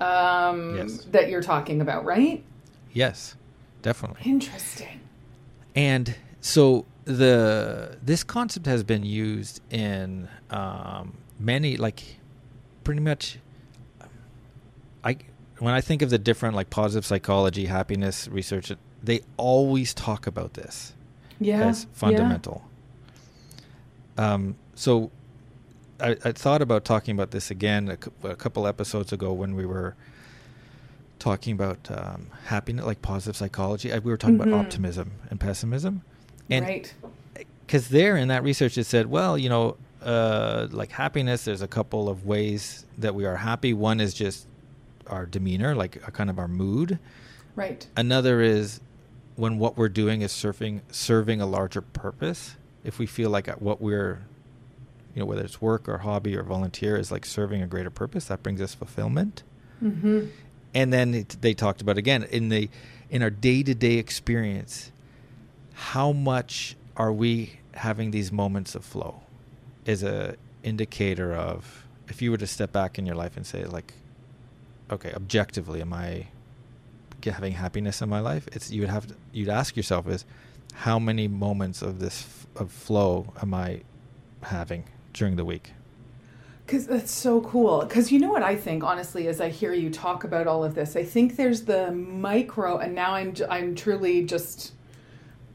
um, 0.00 0.76
Yes. 0.76 1.04
that 1.10 1.28
you're 1.30 1.42
talking 1.42 1.80
about, 1.80 2.04
right? 2.04 2.44
Yes, 2.92 3.36
definitely. 3.82 4.20
Interesting. 4.24 5.00
And 5.74 6.14
so 6.40 6.84
the 7.04 7.98
this 8.02 8.22
concept 8.24 8.66
has 8.66 8.82
been 8.82 9.04
used 9.04 9.60
in 9.70 10.28
um, 10.50 11.16
many 11.38 11.76
like 11.76 12.02
pretty 12.84 13.00
much 13.00 13.38
I 15.04 15.16
when 15.58 15.74
I 15.74 15.80
think 15.80 16.02
of 16.02 16.10
the 16.10 16.18
different 16.18 16.56
like 16.56 16.70
positive 16.70 17.04
psychology, 17.06 17.66
happiness 17.66 18.28
research, 18.28 18.72
they 19.02 19.20
always 19.36 19.92
talk 19.94 20.26
about 20.26 20.54
this 20.54 20.94
Yeah. 21.38 21.68
as 21.68 21.86
fundamental. 21.92 22.64
Um, 24.16 24.56
so 24.74 25.10
I, 26.00 26.16
I 26.24 26.32
thought 26.32 26.62
about 26.62 26.84
talking 26.84 27.14
about 27.14 27.30
this 27.30 27.50
again 27.50 27.96
a, 28.24 28.28
a 28.28 28.36
couple 28.36 28.66
episodes 28.66 29.12
ago 29.12 29.32
when 29.32 29.54
we 29.54 29.66
were 29.66 29.96
talking 31.20 31.52
about 31.54 31.88
um, 31.92 32.26
happiness, 32.46 32.84
like 32.84 33.00
positive 33.02 33.36
psychology. 33.36 33.92
We 34.00 34.10
were 34.10 34.16
talking 34.16 34.38
Mhm. 34.38 34.48
about 34.48 34.54
optimism 34.66 35.12
and 35.30 35.38
pessimism, 35.38 36.02
and 36.50 36.64
right. 36.66 36.92
because 37.64 37.88
there 37.88 38.16
in 38.16 38.26
that 38.28 38.42
research 38.42 38.76
it 38.76 38.84
said, 38.84 39.06
well, 39.06 39.38
you 39.38 39.48
know, 39.48 39.76
uh, 40.02 40.66
like 40.72 40.90
happiness, 40.90 41.44
there's 41.44 41.62
a 41.62 41.68
couple 41.68 42.08
of 42.08 42.26
ways 42.26 42.84
that 42.98 43.14
we 43.14 43.24
are 43.26 43.36
happy. 43.36 43.72
One 43.72 44.00
is 44.00 44.14
just 44.14 44.46
our 45.06 45.26
demeanor, 45.26 45.74
like 45.76 45.96
a 46.06 46.10
kind 46.10 46.30
of 46.30 46.38
our 46.38 46.48
mood. 46.48 46.98
Right. 47.54 47.86
Another 47.96 48.40
is 48.40 48.80
when 49.36 49.58
what 49.58 49.76
we're 49.76 49.88
doing 49.88 50.22
is 50.22 50.32
serving 50.32 50.80
serving 50.90 51.40
a 51.40 51.46
larger 51.46 51.82
purpose. 51.82 52.56
If 52.82 52.98
we 52.98 53.04
feel 53.06 53.28
like 53.28 53.48
what 53.60 53.80
we're, 53.82 54.20
you 55.14 55.20
know, 55.20 55.26
whether 55.26 55.42
it's 55.42 55.60
work 55.60 55.86
or 55.88 55.98
hobby 55.98 56.34
or 56.34 56.42
volunteer, 56.42 56.96
is 56.96 57.12
like 57.12 57.26
serving 57.26 57.60
a 57.62 57.66
greater 57.66 57.90
purpose, 57.90 58.24
that 58.26 58.42
brings 58.42 58.60
us 58.62 58.74
fulfillment. 58.74 59.42
Mm-hmm. 59.84 60.26
And 60.74 60.92
then 60.92 61.14
it, 61.14 61.36
they 61.40 61.54
talked 61.54 61.80
about 61.80 61.98
again 61.98 62.24
in 62.24 62.48
the 62.48 62.68
in 63.10 63.22
our 63.22 63.30
day 63.30 63.62
to 63.62 63.74
day 63.74 63.94
experience, 63.94 64.92
how 65.72 66.12
much 66.12 66.76
are 66.96 67.12
we 67.12 67.58
having 67.74 68.10
these 68.10 68.30
moments 68.30 68.74
of 68.74 68.84
flow? 68.84 69.22
Is 69.84 70.02
a 70.02 70.36
indicator 70.62 71.34
of 71.34 71.86
if 72.08 72.20
you 72.20 72.30
were 72.30 72.36
to 72.36 72.46
step 72.46 72.72
back 72.72 72.98
in 72.98 73.06
your 73.06 73.16
life 73.16 73.36
and 73.36 73.46
say 73.46 73.64
like, 73.64 73.94
okay, 74.90 75.12
objectively, 75.14 75.80
am 75.80 75.92
I 75.92 76.26
having 77.24 77.52
happiness 77.52 78.00
in 78.00 78.08
my 78.08 78.20
life? 78.20 78.48
It's 78.52 78.70
you 78.70 78.82
would 78.82 78.90
have 78.90 79.06
to, 79.08 79.14
you'd 79.32 79.48
ask 79.48 79.76
yourself 79.76 80.08
is 80.08 80.24
how 80.74 80.98
many 80.98 81.28
moments 81.28 81.82
of 81.82 81.98
this 81.98 82.22
f- 82.22 82.62
of 82.62 82.72
flow 82.72 83.32
am 83.42 83.54
I 83.54 83.82
having 84.42 84.84
during 85.12 85.36
the 85.36 85.44
week? 85.44 85.72
Because 86.70 86.86
that's 86.86 87.10
so 87.10 87.40
cool. 87.40 87.80
Because 87.80 88.12
you 88.12 88.20
know 88.20 88.30
what 88.30 88.44
I 88.44 88.54
think, 88.54 88.84
honestly, 88.84 89.26
as 89.26 89.40
I 89.40 89.48
hear 89.48 89.72
you 89.72 89.90
talk 89.90 90.22
about 90.22 90.46
all 90.46 90.62
of 90.62 90.76
this, 90.76 90.94
I 90.94 91.02
think 91.02 91.34
there's 91.34 91.62
the 91.62 91.90
micro, 91.90 92.78
and 92.78 92.94
now 92.94 93.12
I'm 93.12 93.34
I'm 93.50 93.74
truly 93.74 94.24
just 94.24 94.72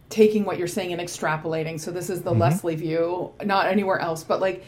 taking 0.09 0.43
what 0.43 0.57
you're 0.59 0.67
saying 0.67 0.91
and 0.91 1.01
extrapolating. 1.01 1.79
So 1.79 1.91
this 1.91 2.09
is 2.09 2.23
the 2.23 2.33
Mhm. 2.33 2.39
Lesley 2.39 2.75
view, 2.75 3.31
not 3.45 3.67
anywhere 3.67 3.99
else, 3.99 4.25
but 4.25 4.41
like. 4.41 4.65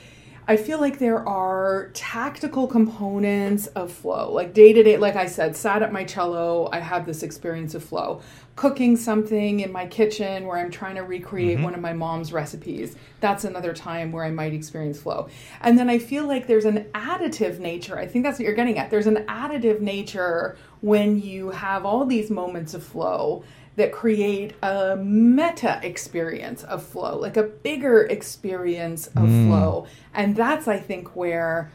I 0.50 0.56
feel 0.56 0.80
like 0.80 0.98
there 0.98 1.28
are 1.28 1.90
tactical 1.94 2.68
components 2.68 3.68
of 3.68 3.92
flow. 3.92 4.32
Like 4.32 4.54
day 4.54 4.72
to 4.72 4.82
day, 4.82 4.96
like 4.96 5.18
I 5.18 5.26
said, 5.26 5.58
sat 5.58 5.82
at 5.82 5.92
my 5.92 6.06
cello, 6.06 6.70
I 6.72 6.80
had 6.80 7.06
this 7.06 7.22
experience 7.22 7.76
of 7.76 7.84
flow. 7.84 8.22
Cooking 8.58 8.98
something 8.98 9.60
in 9.60 9.72
my 9.72 9.86
kitchen 9.86 10.48
where 10.48 10.58
I'm 10.58 10.72
trying 10.72 10.96
to 10.96 11.04
recreate 11.04 11.60
Mhm. 11.60 11.64
one 11.64 11.76
of 11.76 11.80
my 11.80 11.94
mom's 11.94 12.34
recipes. 12.34 12.96
That's 13.20 13.44
another 13.44 13.72
time 13.72 14.12
where 14.12 14.24
I 14.26 14.32
might 14.32 14.52
experience 14.52 15.00
flow. 15.00 15.28
And 15.62 15.78
then 15.78 15.92
I 15.92 16.00
feel 16.00 16.26
like 16.26 16.48
there's 16.48 16.66
an 16.66 16.86
additive 16.96 17.60
nature. 17.60 18.00
I 18.00 18.08
think 18.08 18.26
that's 18.26 18.40
what 18.40 18.46
you're 18.48 18.56
getting 18.56 18.80
at. 18.80 18.90
There's 18.90 19.06
an 19.06 19.24
additive 19.30 19.80
nature 19.80 20.58
when 20.82 21.22
you 21.22 21.52
have 21.52 21.86
all 21.86 22.04
these 22.04 22.32
moments 22.32 22.74
of 22.74 22.82
flow 22.82 23.44
that 23.76 23.92
create 23.92 24.54
a 24.64 24.96
meta 24.96 25.80
experience 25.84 26.64
of 26.64 26.82
flow, 26.82 27.16
like 27.16 27.38
a 27.38 27.44
bigger 27.44 28.02
experience 28.06 29.06
of 29.16 29.30
Mm. 29.30 29.48
flow. 29.50 29.86
And 30.16 30.36
that's, 30.36 30.68
I 30.68 30.80
think, 30.80 31.16
where 31.16 31.70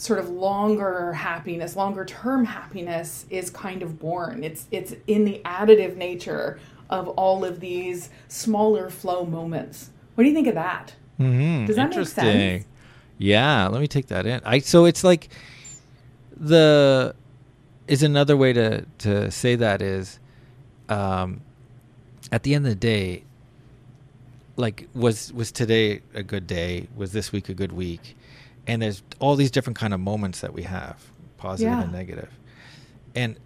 sort 0.00 0.18
of 0.18 0.30
longer 0.30 1.12
happiness, 1.12 1.76
longer 1.76 2.06
term 2.06 2.46
happiness 2.46 3.26
is 3.28 3.50
kind 3.50 3.82
of 3.82 3.98
born. 3.98 4.42
It's 4.42 4.66
it's 4.70 4.94
in 5.06 5.24
the 5.24 5.42
additive 5.44 5.96
nature 5.96 6.58
of 6.88 7.08
all 7.08 7.44
of 7.44 7.60
these 7.60 8.08
smaller 8.26 8.88
flow 8.88 9.26
moments. 9.26 9.90
What 10.14 10.24
do 10.24 10.30
you 10.30 10.34
think 10.34 10.48
of 10.48 10.54
that? 10.54 10.94
Mm-hmm. 11.20 11.66
Does 11.66 11.76
that 11.76 11.90
make 11.90 11.98
Interesting. 11.98 12.24
sense? 12.24 12.64
Yeah, 13.18 13.68
let 13.68 13.82
me 13.82 13.86
take 13.86 14.06
that 14.06 14.24
in. 14.24 14.40
I 14.42 14.60
so 14.60 14.86
it's 14.86 15.04
like 15.04 15.28
the 16.34 17.14
is 17.86 18.02
another 18.02 18.38
way 18.38 18.54
to 18.54 18.86
to 18.98 19.30
say 19.30 19.54
that 19.54 19.82
is 19.82 20.18
um 20.88 21.42
at 22.32 22.42
the 22.42 22.54
end 22.54 22.64
of 22.64 22.70
the 22.70 22.76
day 22.76 23.24
like 24.56 24.88
was 24.94 25.30
was 25.34 25.52
today 25.52 26.00
a 26.14 26.22
good 26.22 26.46
day 26.46 26.88
was 26.96 27.12
this 27.12 27.32
week 27.32 27.50
a 27.50 27.54
good 27.54 27.72
week 27.72 28.16
and 28.70 28.80
there's 28.80 29.02
all 29.18 29.34
these 29.36 29.50
different 29.50 29.76
kind 29.76 29.92
of 29.92 30.00
moments 30.00 30.40
that 30.40 30.52
we 30.52 30.62
have 30.62 30.96
positive 31.38 31.72
Yeah. 31.72 31.82
and 31.82 31.92
negative 31.92 32.30
and 33.14 33.36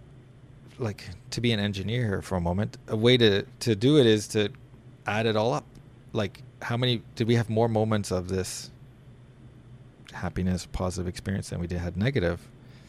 like 0.77 1.01
to 1.31 1.41
be 1.41 1.51
an 1.51 1.59
engineer 1.59 2.03
here 2.11 2.21
for 2.21 2.35
a 2.35 2.41
moment 2.41 2.77
a 2.87 2.95
way 2.95 3.17
to 3.17 3.43
to 3.61 3.75
do 3.75 3.97
it 3.97 4.05
is 4.05 4.27
to 4.35 4.49
add 5.07 5.25
it 5.25 5.35
all 5.35 5.53
up 5.53 5.65
like 6.13 6.43
how 6.61 6.77
many 6.77 7.01
did 7.15 7.27
we 7.27 7.35
have 7.35 7.49
more 7.49 7.67
moments 7.69 8.11
of 8.11 8.27
this 8.27 8.69
happiness 10.13 10.65
positive 10.71 11.07
experience 11.07 11.49
than 11.49 11.59
we 11.59 11.67
did 11.67 11.79
had 11.79 11.97
negative 11.97 12.39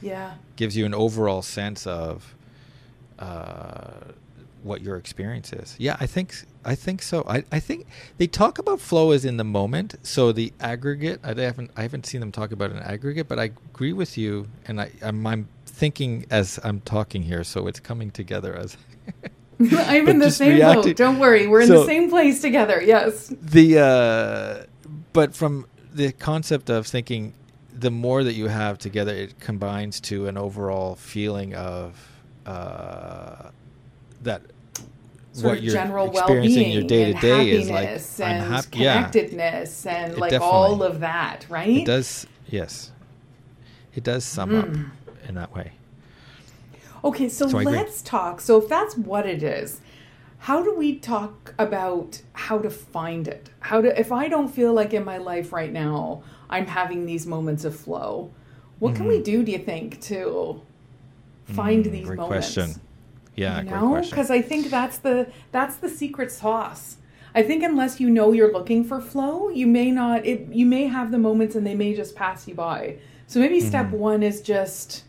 Yeah. 0.02 0.34
gives 0.56 0.76
you 0.76 0.84
an 0.86 0.94
overall 0.94 1.42
sense 1.42 1.86
of 1.86 2.34
uh, 3.18 3.90
what 4.62 4.82
your 4.82 4.96
experience 4.96 5.52
is. 5.52 5.74
Yeah, 5.78 5.96
I 6.00 6.06
think 6.06 6.34
I 6.66 6.74
think 6.74 7.00
so. 7.00 7.24
I, 7.28 7.44
I 7.52 7.60
think 7.60 7.86
they 8.18 8.26
talk 8.26 8.58
about 8.58 8.80
flow 8.80 9.12
as 9.12 9.24
in 9.24 9.36
the 9.36 9.44
moment. 9.44 9.94
So 10.02 10.32
the 10.32 10.52
aggregate, 10.60 11.20
I 11.22 11.28
haven't 11.40 11.70
I 11.76 11.82
haven't 11.82 12.06
seen 12.06 12.20
them 12.20 12.32
talk 12.32 12.50
about 12.50 12.72
an 12.72 12.78
aggregate, 12.80 13.28
but 13.28 13.38
I 13.38 13.44
agree 13.44 13.92
with 13.92 14.18
you, 14.18 14.48
and 14.66 14.80
I 14.80 14.90
I'm, 15.00 15.24
I'm 15.26 15.48
thinking 15.64 16.26
as 16.30 16.58
I'm 16.64 16.80
talking 16.80 17.22
here, 17.22 17.44
so 17.44 17.68
it's 17.68 17.78
coming 17.78 18.10
together 18.10 18.54
as 18.54 18.76
I'm 19.60 20.08
in 20.14 20.18
the 20.18 20.30
same 20.30 20.54
reacting- 20.54 20.82
boat. 20.82 20.96
Don't 20.96 21.18
worry. 21.20 21.46
We're 21.46 21.60
in 21.60 21.68
the 21.68 21.86
same 21.86 22.10
place 22.10 22.42
together. 22.42 22.82
Yes. 22.82 23.32
the 23.40 23.78
uh, 23.78 24.66
but 25.12 25.34
from 25.34 25.66
the 25.94 26.12
concept 26.12 26.68
of 26.68 26.86
thinking 26.86 27.32
the 27.72 27.90
more 27.90 28.24
that 28.24 28.32
you 28.32 28.48
have 28.48 28.78
together 28.78 29.14
it 29.14 29.38
combines 29.38 30.00
to 30.00 30.26
an 30.28 30.36
overall 30.36 30.94
feeling 30.96 31.54
of 31.54 32.10
uh, 32.46 33.50
that 34.22 34.42
Sort 35.36 35.44
what 35.44 35.58
of 35.58 35.64
you're 35.64 35.74
general 35.74 36.06
experiencing 36.06 36.62
well-being 36.62 36.72
your 36.72 36.82
day 36.84 37.04
to 37.04 37.14
day 37.20 37.50
is 37.50 37.70
like 37.70 37.84
happiness 37.88 38.20
I'm 38.20 38.30
and 38.30 38.42
happy 38.42 38.78
yeah 38.78 38.96
connectedness 38.96 39.86
and 39.86 40.18
like 40.18 40.32
all 40.40 40.82
of 40.82 41.00
that, 41.00 41.46
right? 41.48 41.76
it 41.76 41.84
does 41.84 42.26
yes 42.48 42.92
it 43.94 44.02
does 44.02 44.24
sum 44.24 44.50
Mm. 44.50 44.62
up 44.62 45.28
in 45.28 45.34
that 45.34 45.54
way 45.54 45.72
Okay, 47.04 47.28
so, 47.28 47.46
So 47.46 47.58
let's 47.58 48.02
talk. 48.02 48.40
So 48.40 48.60
if 48.60 48.68
that's 48.68 48.96
what 48.96 49.26
it 49.26 49.42
is, 49.42 49.80
how 50.38 50.62
do 50.64 50.74
we 50.74 50.96
talk 50.98 51.54
about 51.58 52.20
how 52.32 52.58
to 52.58 52.68
find 52.70 53.28
it? 53.28 53.50
How 53.60 53.80
to 53.80 54.00
if 54.00 54.10
I 54.10 54.26
don't 54.28 54.48
feel 54.48 54.72
like 54.72 54.92
in 54.92 55.04
my 55.04 55.18
life 55.18 55.52
right 55.52 55.72
now 55.72 56.22
I'm 56.50 56.66
having 56.66 57.06
these 57.06 57.26
moments 57.26 57.64
of 57.64 57.76
flow, 57.76 58.32
what 58.80 58.94
can 58.96 59.06
we 59.06 59.18
Mhm. 59.20 59.24
do 59.24 59.42
do 59.44 59.52
you 59.52 59.58
think 59.58 60.00
to 60.02 60.62
find 61.44 61.84
Mm, 61.84 61.92
these 61.92 62.06
great 62.06 62.16
moments? 62.18 62.54
question 62.54 62.80
yeah 63.36 63.60
you 63.62 63.70
know 63.70 63.88
question 63.90 64.10
because 64.10 64.30
i 64.30 64.40
think 64.42 64.68
that's 64.68 64.98
the 64.98 65.30
that's 65.52 65.76
the 65.76 65.88
secret 65.88 66.32
sauce 66.32 66.96
i 67.34 67.42
think 67.42 67.62
unless 67.62 68.00
you 68.00 68.08
know 68.10 68.32
you're 68.32 68.52
looking 68.52 68.82
for 68.82 69.00
flow 69.00 69.48
you 69.50 69.66
may 69.66 69.90
not 69.90 70.24
it 70.26 70.46
you 70.50 70.66
may 70.66 70.86
have 70.86 71.10
the 71.10 71.18
moments 71.18 71.54
and 71.54 71.66
they 71.66 71.74
may 71.74 71.94
just 71.94 72.16
pass 72.16 72.48
you 72.48 72.54
by 72.54 72.96
so 73.26 73.38
maybe 73.40 73.60
step 73.60 73.86
Mhm. 73.86 73.90
one 73.92 74.22
is 74.22 74.40
just 74.40 75.04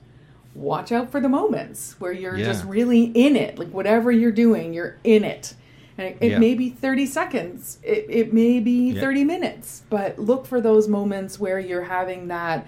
watch 0.55 0.91
out 0.91 1.11
for 1.11 1.19
the 1.21 1.29
moments 1.29 1.95
where 1.99 2.11
you're 2.11 2.35
Yeah. 2.37 2.45
just 2.45 2.65
really 2.65 3.03
in 3.03 3.35
it 3.35 3.57
like 3.59 3.69
whatever 3.69 4.11
you're 4.11 4.31
doing 4.31 4.73
you're 4.73 4.97
in 5.03 5.23
it 5.23 5.53
and 5.99 6.07
it, 6.09 6.17
it 6.19 6.31
Yeah. 6.31 6.39
may 6.39 6.53
be 6.55 6.69
30 6.69 7.05
seconds 7.05 7.77
it, 7.83 8.05
it 8.09 8.33
may 8.33 8.59
be 8.59 8.91
Yeah. 8.91 9.01
30 9.01 9.23
minutes 9.23 9.83
but 9.89 10.17
look 10.19 10.45
for 10.47 10.59
those 10.59 10.87
moments 10.87 11.39
where 11.39 11.59
you're 11.59 11.83
having 11.83 12.27
that 12.29 12.65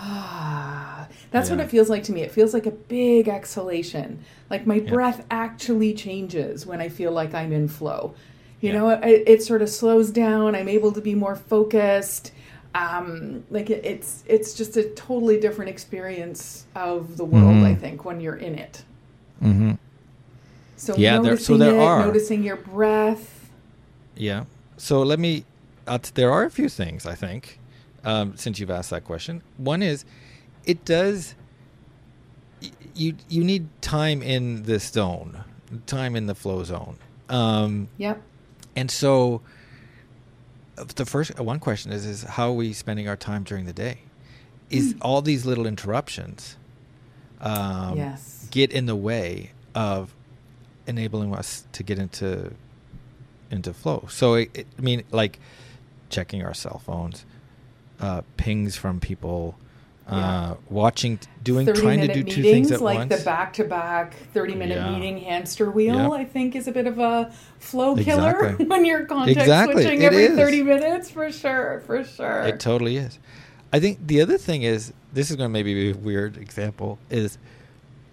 ah 0.00 1.06
that's 1.30 1.50
what 1.50 1.60
it 1.60 1.68
feels 1.68 1.90
like 1.90 2.02
to 2.04 2.12
me 2.12 2.22
it 2.22 2.30
feels 2.30 2.54
like 2.54 2.66
a 2.66 2.70
big 2.70 3.28
exhalation 3.28 4.18
like 4.50 4.66
my 4.66 4.76
Yeah. 4.76 4.90
breath 4.90 5.24
actually 5.30 5.92
changes 5.94 6.64
when 6.66 6.80
i 6.80 6.88
feel 6.88 7.12
like 7.12 7.34
i'm 7.34 7.52
in 7.52 7.68
flow 7.68 8.14
you 8.60 8.72
Yeah. 8.72 8.78
know 8.78 8.90
it, 8.90 9.24
it 9.26 9.42
sort 9.42 9.60
of 9.62 9.68
slows 9.68 10.10
down 10.10 10.54
i'm 10.54 10.68
able 10.68 10.92
to 10.92 11.00
be 11.00 11.14
more 11.14 11.36
focused 11.36 12.32
um, 12.74 13.44
like 13.50 13.70
it, 13.70 13.84
it's 13.84 14.22
it's 14.26 14.52
just 14.54 14.76
a 14.76 14.84
totally 14.90 15.40
different 15.40 15.70
experience 15.70 16.66
of 16.76 17.16
the 17.16 17.24
world. 17.24 17.56
Mhm. 17.56 17.64
I 17.64 17.74
think 17.74 18.04
when 18.04 18.20
you're 18.20 18.36
in 18.36 18.54
it. 18.56 18.84
Mm-hmm. 19.42 19.72
So 20.76 20.94
Yeah, 20.96 21.18
there- 21.20 21.38
so 21.38 21.56
there 21.56 21.74
it, 21.74 21.80
are. 21.80 22.04
noticing 22.04 22.44
your 22.44 22.56
breath. 22.56 23.48
Yeah. 24.16 24.44
So 24.76 25.02
let 25.02 25.18
me. 25.18 25.44
Uh, 25.86 25.98
there 26.14 26.30
are 26.30 26.44
a 26.44 26.50
few 26.50 26.68
things 26.68 27.06
I 27.06 27.14
think, 27.14 27.58
um, 28.04 28.36
since 28.36 28.58
you've 28.60 28.70
asked 28.70 28.90
that 28.90 29.04
question. 29.04 29.42
One 29.56 29.82
is, 29.82 30.04
it 30.64 30.84
does. 30.84 31.34
You 32.94 33.14
you 33.28 33.44
need 33.44 33.68
time 33.80 34.22
in 34.22 34.64
this 34.64 34.88
zone, 34.90 35.44
time 35.86 36.16
in 36.16 36.26
the 36.26 36.34
flow 36.34 36.64
zone, 36.64 36.96
um, 37.28 37.88
Yep. 37.98 38.20
and 38.76 38.90
so. 38.90 39.40
uh, 40.76 40.84
The 40.96 41.06
first 41.06 41.38
uh, 41.38 41.44
one 41.44 41.60
question 41.60 41.92
is 41.92 42.04
is 42.04 42.22
how 42.24 42.48
are 42.50 42.54
we 42.54 42.72
spending 42.72 43.08
our 43.08 43.16
time 43.16 43.44
during 43.44 43.66
the 43.66 43.72
day? 43.72 43.98
Is 44.70 44.92
Hmm. 44.92 44.98
all 45.02 45.22
these 45.22 45.46
little 45.46 45.66
interruptions 45.66 46.56
um, 47.40 47.96
yes. 47.96 48.48
get 48.50 48.72
in 48.72 48.86
the 48.86 48.96
way 48.96 49.52
of 49.74 50.12
enabling 50.88 51.32
us 51.34 51.64
to 51.72 51.82
get 51.84 51.98
into 51.98 52.52
into 53.50 53.72
flow. 53.72 54.06
So 54.10 54.34
it, 54.34 54.50
it, 54.54 54.66
I 54.78 54.82
mean, 54.82 55.04
like 55.12 55.38
checking 56.10 56.42
our 56.44 56.54
cell 56.54 56.80
phones, 56.84 57.24
uh, 58.00 58.22
pings 58.36 58.76
from 58.76 59.00
people, 59.00 59.56
uh, 60.08 60.14
Yeah. 60.16 60.54
watching, 60.70 61.18
doing, 61.42 61.66
trying 61.66 62.00
to 62.00 62.06
do 62.08 62.22
two 62.22 62.42
meetings, 62.42 62.68
things 62.68 62.72
at 62.72 62.80
like 62.80 62.96
once. 62.98 63.18
the 63.18 63.24
back 63.24 63.52
to 63.54 63.64
back 63.64 64.14
30 64.32 64.54
minute 64.54 64.76
Yeah. 64.78 64.90
meeting 64.92 65.18
hamster 65.18 65.70
wheel, 65.70 65.94
Yep. 65.96 66.12
I 66.12 66.24
think 66.24 66.56
is 66.56 66.66
a 66.68 66.72
bit 66.72 66.86
of 66.86 66.98
a 66.98 67.30
flow 67.58 67.94
killer 67.96 68.30
Exactly. 68.40 68.66
when 68.70 68.84
you're 68.84 69.04
context 69.06 69.40
Exactly, 69.40 69.82
switching 69.82 70.00
it 70.02 70.12
every 70.12 70.24
is. 70.24 70.36
30 70.36 70.62
minutes 70.62 71.10
for 71.10 71.30
sure, 71.32 71.82
for 71.86 72.04
sure. 72.04 72.42
It 72.42 72.60
totally 72.60 72.96
is. 72.96 73.18
I 73.72 73.80
think 73.80 74.06
the 74.06 74.20
other 74.22 74.38
thing 74.38 74.62
is 74.62 74.92
this 75.12 75.30
is 75.30 75.36
going 75.36 75.48
to 75.48 75.52
maybe 75.52 75.74
be 75.74 75.90
a 75.90 76.00
weird 76.00 76.36
example 76.38 76.98
is 77.10 77.36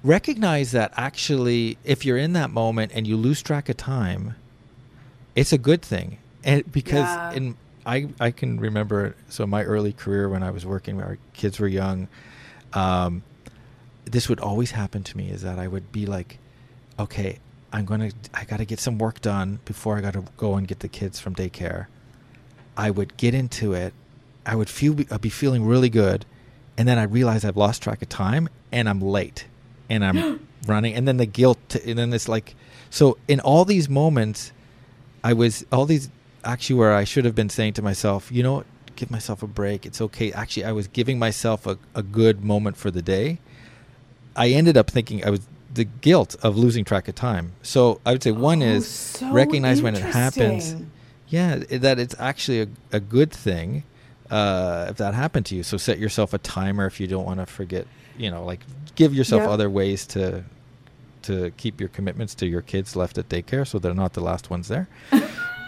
recognize 0.03 0.71
that 0.71 0.91
actually 0.97 1.77
if 1.83 2.05
you're 2.05 2.17
in 2.17 2.33
that 2.33 2.49
moment 2.51 2.91
and 2.93 3.07
you 3.07 3.17
lose 3.17 3.41
track 3.41 3.69
of 3.69 3.77
time, 3.77 4.35
it's 5.35 5.53
a 5.53 5.57
good 5.57 5.81
thing. 5.81 6.17
And 6.43 6.69
because 6.71 7.05
Yeah. 7.07 7.31
in 7.31 7.55
I 7.85 8.09
I 8.19 8.31
can 8.31 8.59
remember 8.59 9.15
so 9.29 9.45
my 9.45 9.63
early 9.63 9.93
career 9.93 10.27
when 10.29 10.43
I 10.43 10.51
was 10.51 10.65
working 10.65 10.97
when 10.97 11.05
our 11.05 11.17
kids 11.33 11.59
were 11.59 11.67
young, 11.67 12.07
um, 12.73 13.23
this 14.05 14.27
would 14.29 14.39
always 14.39 14.71
happen 14.71 15.03
to 15.03 15.17
me 15.17 15.29
is 15.29 15.41
that 15.41 15.59
I 15.59 15.67
would 15.67 15.91
be 15.91 16.05
like, 16.05 16.39
okay, 16.99 17.39
I'm 17.71 17.85
gonna 17.85 18.11
I 18.33 18.45
gotta 18.45 18.65
get 18.65 18.79
some 18.79 18.97
work 18.97 19.21
done 19.21 19.59
before 19.65 19.97
I 19.97 20.01
gotta 20.01 20.23
go 20.37 20.55
and 20.55 20.67
get 20.67 20.79
the 20.79 20.87
kids 20.87 21.19
from 21.19 21.35
daycare. 21.35 21.87
I 22.77 22.91
would 22.91 23.17
get 23.17 23.33
into 23.33 23.73
it. 23.73 23.93
I 24.45 24.55
would 24.55 24.69
feel 24.69 24.95
I'd 25.11 25.21
be 25.21 25.29
feeling 25.29 25.65
really 25.65 25.89
good, 25.89 26.25
and 26.77 26.87
then 26.87 26.97
I 26.97 27.03
realize 27.03 27.45
I've 27.45 27.57
lost 27.57 27.81
track 27.81 28.01
of 28.01 28.09
time 28.09 28.49
and 28.71 28.89
I'm 28.89 29.01
late, 29.01 29.45
and 29.89 30.03
I'm 30.03 30.47
running, 30.67 30.93
and 30.93 31.07
then 31.07 31.17
the 31.17 31.25
guilt, 31.25 31.75
and 31.75 31.97
then 31.97 32.13
it's 32.13 32.27
like, 32.27 32.55
so 32.89 33.17
in 33.27 33.39
all 33.39 33.65
these 33.65 33.89
moments, 33.89 34.51
I 35.23 35.33
was 35.33 35.65
all 35.71 35.85
these 35.85 36.09
actually 36.45 36.77
where 36.77 36.93
I 36.93 37.03
should 37.03 37.25
have 37.25 37.35
been 37.35 37.49
saying 37.49 37.73
to 37.73 37.81
myself, 37.81 38.31
you 38.31 38.43
know 38.43 38.53
what, 38.53 38.65
give 38.95 39.11
myself 39.11 39.43
a 39.43 39.47
break. 39.47 39.85
It's 39.85 39.99
okay. 40.01 40.31
Actually, 40.31 40.65
I 40.65 40.71
was 40.71 40.87
giving 40.87 41.19
myself 41.19 41.65
a, 41.67 41.77
a 41.93 42.03
good 42.03 42.43
moment 42.45 42.77
for 42.77 42.91
the 42.91 43.01
day. 43.01 43.39
I 44.35 44.49
ended 44.49 44.77
up 44.77 44.89
thinking 44.89 45.25
I 45.25 45.29
was 45.29 45.41
the 45.73 45.83
guilt 45.85 46.35
of 46.41 46.57
losing 46.57 46.85
track 46.85 47.07
of 47.07 47.15
time. 47.15 47.53
So 47.61 47.99
I 48.05 48.11
would 48.13 48.23
say 48.23 48.31
one 48.31 48.61
Oh, 48.61 48.65
is 48.65 48.87
so 48.87 49.31
recognize 49.31 49.81
when 49.81 49.95
it 49.95 50.01
happens. 50.03 50.75
Yeah, 51.27 51.55
that 51.57 51.99
it's 51.99 52.15
actually 52.19 52.61
a, 52.61 52.67
a 52.93 52.99
good 52.99 53.31
thing 53.31 53.83
uh, 54.29 54.87
if 54.89 54.97
that 54.97 55.13
happened 55.13 55.45
to 55.47 55.55
you. 55.55 55.63
So 55.63 55.77
set 55.77 55.97
yourself 55.99 56.33
a 56.33 56.37
timer 56.37 56.85
if 56.85 56.99
you 56.99 57.07
don't 57.07 57.25
want 57.25 57.39
to 57.39 57.45
forget. 57.45 57.87
You 58.17 58.31
know, 58.31 58.45
like 58.45 58.61
give 58.95 59.13
yourself 59.13 59.41
Yep. 59.41 59.49
other 59.49 59.69
ways 59.69 60.05
to 60.07 60.43
to 61.23 61.49
keep 61.57 61.79
your 61.79 61.89
commitments 61.89 62.35
to 62.35 62.45
your 62.45 62.61
kids 62.61 62.95
left 62.95 63.17
at 63.17 63.27
daycare, 63.29 63.67
so 63.67 63.79
they're 63.79 63.95
not 63.95 64.13
the 64.13 64.21
last 64.21 64.49
ones 64.51 64.67
there. 64.67 64.87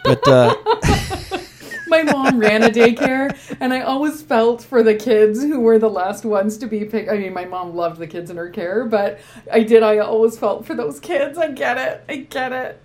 But 0.04 0.28
uh, 0.28 0.56
My 1.88 2.04
mom 2.04 2.38
ran 2.38 2.64
a 2.64 2.70
daycare, 2.70 3.38
and 3.62 3.74
I 3.74 3.82
always 3.82 4.22
felt 4.22 4.62
for 4.62 4.84
the 4.84 4.94
kids 4.96 5.42
who 5.42 5.62
were 5.62 5.80
the 5.80 5.90
last 5.90 6.26
ones 6.26 6.58
to 6.58 6.68
be 6.68 6.84
picked. 6.84 7.10
I 7.10 7.18
mean, 7.18 7.34
my 7.34 7.46
mom 7.46 7.76
loved 7.76 8.00
the 8.00 8.08
kids 8.08 8.30
in 8.30 8.36
her 8.38 8.50
care, 8.50 8.86
but 8.86 9.20
I 9.52 9.62
did. 9.64 9.84
I 9.84 10.00
always 10.00 10.38
felt 10.38 10.66
for 10.66 10.76
those 10.76 11.00
kids. 11.00 11.38
I 11.38 11.52
get 11.52 11.78
it. 11.78 12.04
I 12.10 12.18
get 12.18 12.52
it. 12.52 12.82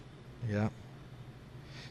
yeah. 0.49 0.69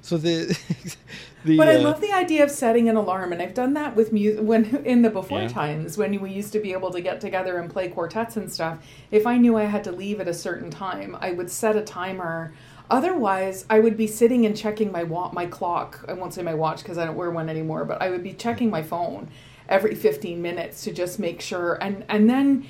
So 0.02 0.18
the 0.18 0.58
the 1.46 1.58
But 1.58 1.68
I 1.68 1.76
uh, 1.76 1.82
love 1.82 2.02
the 2.02 2.12
idea 2.14 2.44
of 2.44 2.50
setting 2.52 2.88
an 2.90 2.96
alarm, 2.96 3.34
and 3.34 3.42
I've 3.42 3.54
done 3.54 3.74
that 3.74 3.96
with 3.96 4.14
music 4.14 4.44
when 4.44 4.78
in 4.86 5.02
the 5.02 5.10
before 5.10 5.42
Yeah. 5.42 5.48
times 5.50 5.98
when 5.98 6.20
we 6.22 6.32
used 6.32 6.54
to 6.54 6.60
be 6.60 6.72
able 6.72 6.92
to 6.92 7.02
get 7.02 7.20
together 7.22 7.58
and 7.58 7.70
play 7.70 7.90
quartets 7.90 8.38
and 8.38 8.52
stuff. 8.52 8.80
If 9.12 9.28
I 9.28 9.38
knew 9.38 9.58
I 9.58 9.66
had 9.66 9.84
to 9.84 9.92
leave 9.92 10.20
at 10.22 10.28
a 10.30 10.34
certain 10.34 10.70
time, 10.72 11.18
I 11.20 11.32
would 11.32 11.52
set 11.52 11.76
a 11.76 11.82
timer. 11.82 12.54
Otherwise, 12.92 13.66
I 13.70 13.80
would 13.80 13.96
be 13.96 14.06
sitting 14.06 14.46
and 14.46 14.56
checking 14.56 14.92
my 14.92 15.04
wa- 15.04 15.32
my 15.32 15.46
clock. 15.46 16.04
I 16.10 16.14
won't 16.14 16.34
say 16.34 16.44
my 16.44 16.54
watch 16.54 16.84
because 16.84 16.98
I 16.98 17.06
don't 17.06 17.16
wear 17.16 17.32
one 17.32 17.48
anymore, 17.48 17.86
but 17.86 18.02
I 18.02 18.10
would 18.10 18.22
be 18.22 18.34
checking 18.34 18.70
my 18.70 18.84
phone 18.84 19.30
every 19.70 19.96
15 19.96 20.42
minutes 20.42 20.84
to 20.84 20.92
just 20.92 21.18
make 21.18 21.40
sure. 21.40 21.82
And 21.82 22.04
and 22.10 22.30
then 22.30 22.68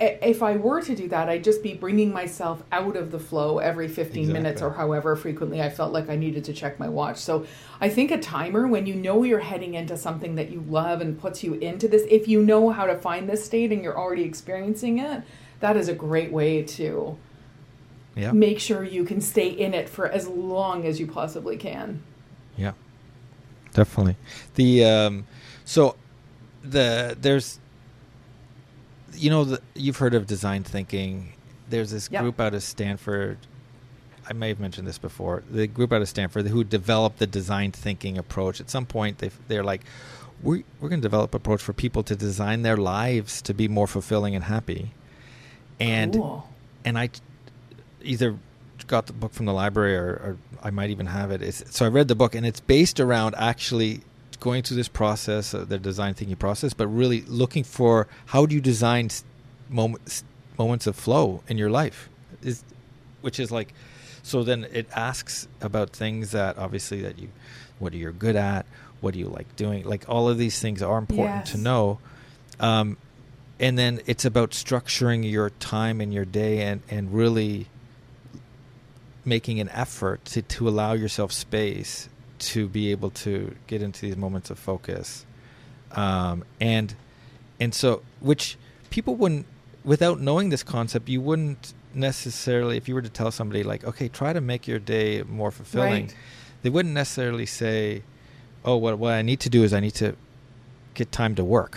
if 0.00 0.42
I 0.42 0.56
were 0.56 0.80
to 0.82 0.96
do 0.96 1.08
that, 1.08 1.28
I'd 1.28 1.44
just 1.44 1.62
be 1.62 1.74
bringing 1.74 2.10
myself 2.12 2.62
out 2.72 2.96
of 2.96 3.12
the 3.12 3.18
flow 3.18 3.58
every 3.58 3.86
15 3.86 4.32
minutes 4.32 4.62
or 4.62 4.70
however 4.70 5.14
frequently 5.14 5.62
I 5.62 5.68
felt 5.68 5.92
like 5.92 6.08
I 6.08 6.16
needed 6.16 6.44
to 6.44 6.52
check 6.52 6.80
my 6.80 6.88
watch. 6.88 7.18
So 7.18 7.46
I 7.80 7.88
think 7.88 8.10
a 8.10 8.18
timer, 8.18 8.66
when 8.66 8.86
you 8.86 8.94
know 8.94 9.22
you're 9.22 9.38
heading 9.38 9.74
into 9.74 9.96
something 9.96 10.34
that 10.34 10.50
you 10.50 10.64
love 10.68 11.00
and 11.00 11.20
puts 11.20 11.44
you 11.44 11.54
into 11.54 11.86
this, 11.86 12.02
if 12.10 12.26
you 12.26 12.42
know 12.42 12.70
how 12.70 12.86
to 12.86 12.96
find 12.96 13.28
this 13.28 13.44
state 13.44 13.70
and 13.70 13.82
you're 13.82 13.96
already 13.96 14.24
experiencing 14.24 14.98
it, 14.98 15.22
that 15.60 15.76
is 15.76 15.88
a 15.88 15.94
great 15.94 16.32
way 16.32 16.62
to 16.62 17.16
yeah 18.16 18.32
make 18.32 18.58
sure 18.60 18.82
you 18.84 19.04
can 19.04 19.20
stay 19.20 19.48
in 19.48 19.72
it 19.74 19.88
for 19.88 20.06
as 20.08 20.26
long 20.28 20.84
as 20.86 20.98
you 21.00 21.06
possibly 21.06 21.56
can. 21.56 22.02
Yeah, 22.56 22.72
definitely. 23.72 24.16
The 24.54 24.84
um, 24.84 25.26
so 25.64 25.96
the 26.62 27.16
there's 27.20 27.58
you 29.14 29.30
know 29.30 29.44
the, 29.44 29.60
you've 29.74 29.96
heard 29.98 30.14
of 30.14 30.26
design 30.26 30.62
thinking. 30.64 31.32
There's 31.68 31.90
this 31.90 32.08
Yeah. 32.10 32.22
group 32.22 32.40
out 32.40 32.52
of 32.54 32.62
Stanford. 32.62 33.38
I 34.28 34.32
may 34.32 34.48
have 34.48 34.60
mentioned 34.60 34.86
this 34.86 34.98
before. 34.98 35.42
The 35.50 35.66
group 35.66 35.92
out 35.92 36.02
of 36.02 36.08
Stanford 36.08 36.46
who 36.48 36.62
developed 36.64 37.18
the 37.18 37.26
design 37.26 37.72
thinking 37.72 38.18
approach. 38.18 38.60
At 38.60 38.70
some 38.70 38.86
point, 38.86 39.18
they 39.18 39.30
they're 39.48 39.64
like, 39.64 39.82
we're 40.42 40.62
we're 40.80 40.88
going 40.88 41.00
to 41.00 41.06
develop 41.08 41.32
an 41.32 41.38
approach 41.38 41.62
for 41.62 41.72
people 41.72 42.02
to 42.04 42.16
design 42.16 42.62
their 42.62 42.76
lives 42.76 43.40
to 43.42 43.54
be 43.54 43.68
more 43.68 43.86
fulfilling 43.86 44.34
and 44.34 44.44
happy. 44.44 44.92
And 45.78 46.14
cool. 46.14 46.48
and 46.84 46.98
I 46.98 47.10
either 48.02 48.38
got 48.86 49.06
the 49.06 49.12
book 49.12 49.32
from 49.32 49.46
the 49.46 49.52
library 49.52 49.94
or, 49.96 50.08
or 50.08 50.38
I 50.62 50.70
might 50.70 50.90
even 50.90 51.06
have 51.06 51.30
it. 51.30 51.42
It's, 51.42 51.76
so 51.76 51.84
I 51.84 51.88
read 51.88 52.08
the 52.08 52.14
book, 52.14 52.34
and 52.34 52.46
it's 52.46 52.60
based 52.60 53.00
around 53.00 53.34
actually 53.36 54.00
going 54.40 54.62
through 54.62 54.78
this 54.78 54.88
process, 54.88 55.54
uh, 55.54 55.64
the 55.64 55.78
design 55.78 56.14
thinking 56.14 56.36
process, 56.36 56.72
but 56.72 56.86
really 56.86 57.20
looking 57.22 57.62
for 57.62 58.08
how 58.26 58.46
do 58.46 58.54
you 58.54 58.60
design 58.60 59.10
moments 59.68 60.24
moments 60.58 60.86
of 60.86 60.96
flow 60.96 61.42
in 61.48 61.56
your 61.56 61.70
life, 61.70 62.08
is 62.42 62.62
which 63.20 63.38
is 63.38 63.50
like. 63.50 63.72
So 64.22 64.42
then 64.42 64.66
it 64.70 64.86
asks 64.94 65.48
about 65.62 65.90
things 65.90 66.32
that 66.32 66.58
obviously 66.58 67.00
that 67.02 67.18
you, 67.18 67.28
what 67.78 67.94
are 67.94 67.96
you 67.96 68.10
good 68.12 68.36
at, 68.36 68.66
what 69.00 69.14
do 69.14 69.18
you 69.18 69.28
like 69.28 69.56
doing, 69.56 69.84
like 69.84 70.04
all 70.08 70.28
of 70.28 70.36
these 70.36 70.60
things 70.60 70.82
are 70.82 70.98
important 70.98 71.46
to 71.46 71.58
know. 71.58 71.98
Um, 72.58 72.98
and 73.58 73.78
then 73.78 74.00
it's 74.06 74.24
about 74.24 74.50
structuring 74.50 75.30
your 75.30 75.50
time 75.50 76.00
and 76.00 76.12
your 76.12 76.26
day 76.26 76.60
and, 76.62 76.82
and 76.90 77.12
really 77.12 77.66
making 79.34 79.56
an 79.64 79.68
effort 79.70 80.18
to, 80.32 80.42
to 80.42 80.68
allow 80.70 80.92
yourself 80.92 81.30
space 81.32 81.92
to 82.50 82.60
be 82.68 82.90
able 82.94 83.10
to 83.10 83.32
get 83.70 83.80
into 83.86 84.00
these 84.06 84.16
moments 84.24 84.48
of 84.50 84.58
focus 84.58 85.24
um, 85.92 86.36
and 86.60 86.88
and 87.62 87.72
so 87.74 88.02
which 88.30 88.56
people 88.90 89.14
wouldn't 89.14 89.46
without 89.92 90.20
knowing 90.20 90.46
this 90.50 90.62
concept 90.76 91.08
you 91.08 91.20
wouldn't 91.20 91.74
necessarily 91.94 92.76
if 92.76 92.84
you 92.88 92.94
were 92.96 93.02
to 93.10 93.14
tell 93.20 93.30
somebody 93.30 93.62
like 93.72 93.82
okay 93.90 94.08
try 94.08 94.32
to 94.32 94.40
make 94.52 94.62
your 94.70 94.78
day 94.78 95.22
more 95.40 95.50
fulfilling 95.50 96.04
Right. 96.06 96.14
they 96.62 96.70
wouldn't 96.70 96.94
necessarily 96.94 97.46
say 97.46 98.02
oh 98.64 98.76
what, 98.82 98.98
what 98.98 99.12
i 99.14 99.22
need 99.22 99.40
to 99.40 99.50
do 99.56 99.60
is 99.66 99.72
i 99.72 99.80
need 99.80 99.96
to 100.04 100.14
get 100.94 101.10
time 101.12 101.34
to 101.40 101.44
work 101.44 101.74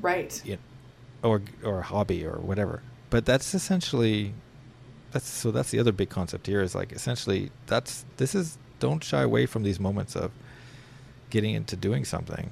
Right. 0.00 0.32
you 0.44 0.56
know, 0.56 1.28
or 1.30 1.42
or 1.68 1.78
a 1.78 1.86
hobby 1.92 2.26
or 2.26 2.36
whatever. 2.50 2.82
But 3.10 3.24
that's 3.24 3.54
essentially 3.54 4.34
that's 5.12 5.28
so 5.28 5.50
that's 5.50 5.70
the 5.70 5.78
other 5.78 5.92
big 5.92 6.08
concept 6.08 6.46
here 6.46 6.62
is 6.62 6.74
like 6.74 6.92
essentially 6.92 7.50
that's 7.66 8.04
this 8.16 8.34
is 8.34 8.58
don't 8.80 9.04
shy 9.04 9.22
away 9.22 9.46
from 9.46 9.62
these 9.62 9.78
moments 9.78 10.16
of 10.16 10.32
getting 11.30 11.54
into 11.54 11.76
doing 11.76 12.04
something. 12.04 12.50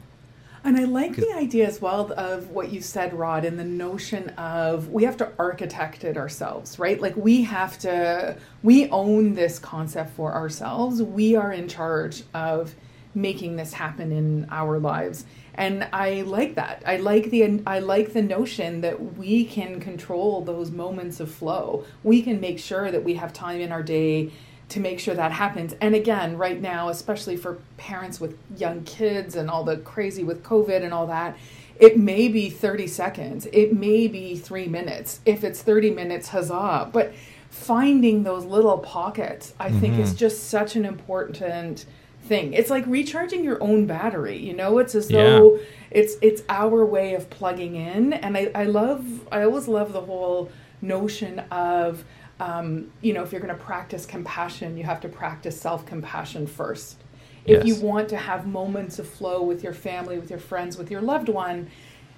And 0.62 0.76
I 0.76 0.84
like 0.84 1.16
the 1.16 1.32
idea 1.34 1.66
as 1.66 1.80
well 1.80 2.12
of 2.18 2.50
what 2.50 2.70
you 2.70 2.82
said, 2.82 3.14
Rod, 3.14 3.46
and 3.46 3.58
the 3.58 3.64
notion 3.64 4.28
of 4.30 4.88
we 4.88 5.04
have 5.04 5.16
to 5.18 5.32
architect 5.38 6.04
it 6.04 6.18
ourselves, 6.18 6.78
right? 6.78 7.00
Like 7.00 7.16
we 7.16 7.42
have 7.44 7.78
to, 7.78 8.36
we 8.62 8.88
own 8.90 9.34
this 9.34 9.58
concept 9.58 10.10
for 10.10 10.34
ourselves. 10.34 11.02
We 11.02 11.34
are 11.34 11.50
in 11.50 11.66
charge 11.66 12.24
of 12.34 12.74
making 13.14 13.56
this 13.56 13.72
happen 13.72 14.12
in 14.12 14.46
our 14.50 14.78
lives. 14.78 15.24
and 15.54 15.88
I 15.92 16.22
like 16.22 16.54
that. 16.54 16.82
I 16.86 16.96
like 16.96 17.30
the 17.30 17.60
I 17.66 17.80
like 17.80 18.12
the 18.12 18.22
notion 18.22 18.80
that 18.82 19.16
we 19.16 19.44
can 19.44 19.80
control 19.80 20.42
those 20.42 20.70
moments 20.70 21.20
of 21.20 21.30
flow. 21.30 21.84
We 22.02 22.22
can 22.22 22.40
make 22.40 22.58
sure 22.58 22.90
that 22.90 23.04
we 23.04 23.14
have 23.14 23.32
time 23.32 23.60
in 23.60 23.72
our 23.72 23.82
day 23.82 24.30
to 24.70 24.80
make 24.80 25.00
sure 25.00 25.14
that 25.14 25.32
happens. 25.32 25.74
And 25.80 25.94
again, 25.94 26.38
right 26.38 26.60
now, 26.60 26.88
especially 26.88 27.36
for 27.36 27.58
parents 27.76 28.20
with 28.20 28.38
young 28.56 28.84
kids 28.84 29.34
and 29.34 29.50
all 29.50 29.64
the 29.64 29.76
crazy 29.78 30.24
with 30.24 30.42
COVID 30.42 30.82
and 30.82 30.94
all 30.94 31.08
that, 31.08 31.36
it 31.78 31.98
may 31.98 32.28
be 32.28 32.50
30 32.50 32.86
seconds, 32.86 33.46
it 33.52 33.74
may 33.74 34.06
be 34.06 34.36
three 34.36 34.68
minutes. 34.68 35.20
If 35.26 35.44
it's 35.44 35.62
30 35.62 35.90
minutes, 35.90 36.28
huzzah. 36.28 36.90
But 36.92 37.12
finding 37.48 38.22
those 38.22 38.44
little 38.44 38.78
pockets, 38.78 39.54
I 39.58 39.68
mm-hmm. 39.68 39.80
think, 39.80 39.98
is 39.98 40.10
mm-hmm. 40.10 40.18
just 40.18 40.48
such 40.50 40.76
an 40.76 40.84
important 40.84 41.86
thing. 42.30 42.54
It's 42.54 42.70
like 42.70 42.86
recharging 42.86 43.44
your 43.44 43.62
own 43.62 43.86
battery, 43.86 44.38
you 44.38 44.54
know? 44.54 44.78
It's 44.78 44.94
as 44.94 45.08
though 45.08 45.56
yeah. 45.56 45.62
it's 45.90 46.14
it's 46.22 46.42
our 46.48 46.86
way 46.86 47.14
of 47.14 47.28
plugging 47.28 47.74
in. 47.74 48.14
And 48.14 48.38
I, 48.38 48.50
I 48.54 48.64
love 48.64 49.04
I 49.30 49.42
always 49.42 49.68
love 49.68 49.92
the 49.92 50.00
whole 50.00 50.50
notion 50.80 51.40
of 51.50 52.04
um, 52.38 52.90
you 53.02 53.12
know, 53.12 53.22
if 53.22 53.32
you're 53.32 53.40
going 53.42 53.54
to 53.54 53.62
practice 53.62 54.06
compassion, 54.06 54.78
you 54.78 54.84
have 54.84 55.00
to 55.02 55.08
practice 55.08 55.60
self 55.60 55.84
compassion 55.84 56.46
first. 56.46 56.96
If 57.44 57.64
yes. 57.64 57.66
you 57.66 57.86
want 57.86 58.08
to 58.10 58.16
have 58.16 58.46
moments 58.46 58.98
of 58.98 59.08
flow 59.08 59.42
with 59.42 59.62
your 59.62 59.74
family, 59.74 60.18
with 60.18 60.30
your 60.30 60.38
friends, 60.38 60.78
with 60.78 60.90
your 60.90 61.00
loved 61.02 61.28
one, 61.28 61.68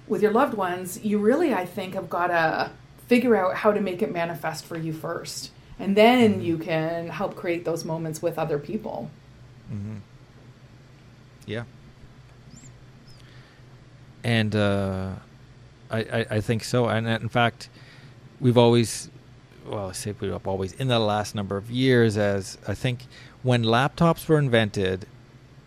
with 0.07 0.21
your 0.21 0.31
loved 0.31 0.53
ones, 0.53 1.03
you 1.03 1.17
really, 1.17 1.53
I 1.53 1.65
think, 1.65 1.95
have 1.95 2.09
got 2.09 2.27
to 2.27 2.71
figure 3.07 3.35
out 3.35 3.55
how 3.55 3.71
to 3.71 3.81
make 3.81 4.01
it 4.01 4.11
manifest 4.11 4.65
for 4.65 4.77
you 4.77 4.93
first. 4.93 5.51
And 5.79 5.95
then 5.95 6.33
mm-hmm. 6.33 6.41
you 6.41 6.57
can 6.57 7.09
help 7.09 7.35
create 7.35 7.65
those 7.65 7.83
moments 7.83 8.21
with 8.21 8.37
other 8.37 8.59
people. 8.59 9.09
Mm-hmm. 9.71 9.97
Yeah. 11.45 11.63
And 14.23 14.55
uh, 14.55 15.11
I, 15.91 15.99
I, 15.99 16.25
I 16.31 16.41
think 16.41 16.63
so. 16.63 16.87
And 16.87 17.07
in 17.07 17.29
fact, 17.29 17.69
we've 18.39 18.57
always 18.57 19.09
well, 19.65 19.89
I 19.89 19.91
say 19.93 20.13
we've 20.19 20.47
always 20.47 20.73
in 20.73 20.87
the 20.87 20.99
last 20.99 21.35
number 21.35 21.57
of 21.57 21.71
years 21.71 22.17
as 22.17 22.57
I 22.67 22.73
think 22.73 23.05
when 23.41 23.63
laptops 23.63 24.27
were 24.27 24.37
invented 24.37 25.05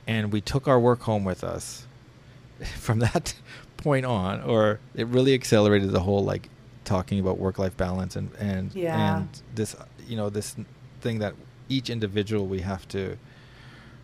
and 0.07 0.33
we 0.33 0.41
took 0.41 0.69
our 0.69 0.79
work 0.79 1.03
home 1.03 1.25
with 1.25 1.43
us 1.43 1.87
from 2.77 2.99
that 3.01 3.35
point 3.77 4.07
on 4.07 4.43
or 4.43 4.81
it 4.95 5.07
really 5.07 5.35
accelerated 5.35 5.91
the 5.91 6.01
whole 6.01 6.25
like 6.25 6.49
talking 6.85 7.21
about 7.21 7.39
work 7.39 7.59
life 7.59 7.77
balance 7.77 8.17
and 8.17 8.31
and 8.39 8.75
yeah. 8.75 9.19
and 9.19 9.43
this 9.55 9.77
you 10.07 10.17
know 10.17 10.31
this 10.31 10.57
thing 11.01 11.19
that 11.19 11.35
each 11.69 11.91
individual 11.91 12.47
we 12.47 12.61
have 12.61 12.87
to 12.89 13.19